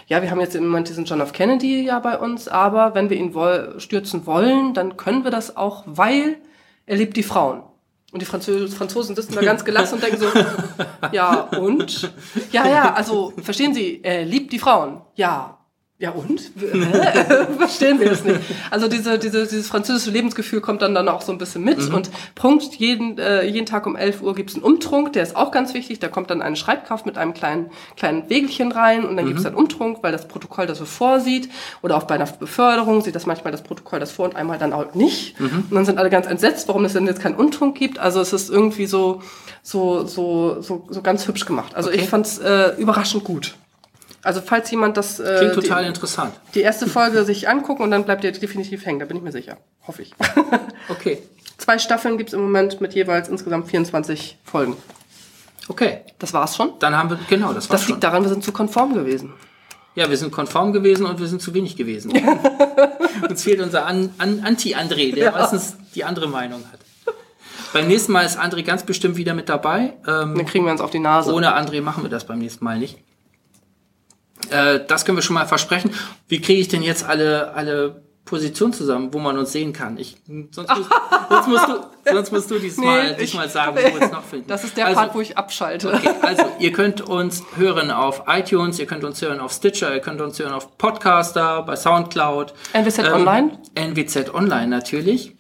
[0.08, 1.34] ja, wir haben jetzt im Moment diesen John F.
[1.34, 5.58] Kennedy ja bei uns, aber wenn wir ihn woll stürzen wollen, dann können wir das
[5.58, 6.38] auch, weil
[6.86, 7.64] er liebt die Frauen.
[8.12, 10.28] Und die Franzö Franzosen sitzen da ganz gelassen und denken so,
[11.12, 12.12] ja, und?
[12.52, 15.02] Ja, ja, also, verstehen Sie, er liebt die Frauen.
[15.16, 15.58] Ja.
[16.04, 16.52] Ja, und?
[17.58, 18.42] Verstehen wir es nicht.
[18.70, 21.80] Also diese, diese, dieses französische Lebensgefühl kommt dann, dann auch so ein bisschen mit.
[21.94, 25.52] Und Punkt, jeden, äh, jeden Tag um 11 Uhr gibt's einen Umtrunk, der ist auch
[25.52, 26.00] ganz wichtig.
[26.00, 29.56] Da kommt dann eine Schreibkraft mit einem kleinen, kleinen Wägelchen rein und dann gibt's einen
[29.56, 31.50] Umtrunk, weil das Protokoll das so vorsieht.
[31.82, 34.74] Oder auch bei einer Beförderung sieht das manchmal das Protokoll das vor und einmal dann
[34.74, 35.40] auch nicht.
[35.40, 37.98] Und dann sind alle ganz entsetzt, warum es denn jetzt keinen Umtrunk gibt.
[37.98, 39.22] Also es ist irgendwie so,
[39.62, 41.76] so, so, so, so ganz hübsch gemacht.
[41.76, 43.56] Also ich fand's äh, überraschend gut.
[44.24, 46.34] Also falls jemand das äh, Klingt total die, interessant.
[46.56, 49.32] die erste Folge sich angucken und dann bleibt ihr definitiv hängen, da bin ich mir
[49.34, 49.58] sicher.
[49.88, 50.14] Hoffe ich.
[50.90, 51.20] Okay.
[51.58, 54.76] Zwei Staffeln gibt's im Moment mit jeweils insgesamt 24 Folgen.
[55.70, 56.74] Okay, Das war's schon.
[56.80, 57.92] dann haben wir, genau, das war's Das schon.
[57.94, 59.32] liegt daran, wir sind zu konform gewesen.
[59.96, 62.12] Ja, wir sind konform gewesen und wir sind zu wenig gewesen.
[63.30, 65.32] Uns fehlt unser An An Anti-André, der Ja.
[65.32, 66.80] meistens die andere Meinung hat.
[67.72, 69.94] Beim nächsten Mal ist André ganz bestimmt wieder mit dabei.
[70.08, 71.32] Ähm, Dann kriegen wir uns auf die Nase.
[71.34, 72.98] ohne André machen wir das beim nächsten Mal nicht.
[74.52, 75.92] Äh, das können wir schon mal versprechen.
[76.28, 79.98] Wie kriege ich denn jetzt alle, alle Positionen zusammen, wo man uns sehen kann?
[79.98, 80.16] Ich,
[80.52, 80.90] sonst, musst,
[81.30, 84.48] sonst, musst, du, sonst musst du diesmal, Nee, diesmal sagen, wo wir uns noch finden.
[84.48, 85.94] Das ist der also, Part, wo ich abschalte.
[85.94, 90.02] Okay, also ihr könnt uns hören auf iTunes, ihr könnt uns hören auf Stitcher, ihr
[90.02, 92.54] könnt uns hören auf Podcaster, bei Soundcloud.
[92.74, 93.60] NWZ Ähm, Online?
[93.76, 95.36] NWZ Online natürlich.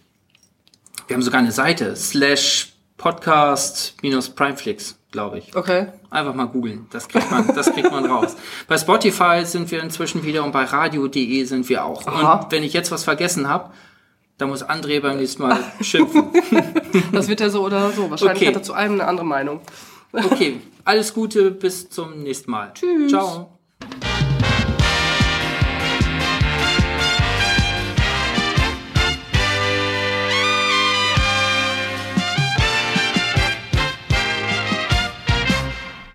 [1.08, 5.56] Wir haben sogar eine Seite, slash podcast minus Primeflix, glaube ich.
[5.56, 5.88] Okay.
[6.10, 8.36] Einfach mal googeln, das kriegt man, das kriegt man raus.
[8.68, 12.06] Bei Spotify sind wir inzwischen wieder und bei radio.de sind wir auch.
[12.06, 12.42] Aha.
[12.42, 13.70] Und wenn ich jetzt was vergessen habe,
[14.38, 16.26] dann muss André beim nächsten Mal schimpfen.
[17.14, 18.10] Das wird ja so oder so.
[18.10, 18.48] Wahrscheinlich Okay.
[18.48, 19.62] hat er zu allem eine andere Meinung.
[20.12, 22.72] Okay, alles Gute, bis zum nächsten Mal.
[22.74, 23.10] Tschüss.
[23.12, 23.60] Ciao.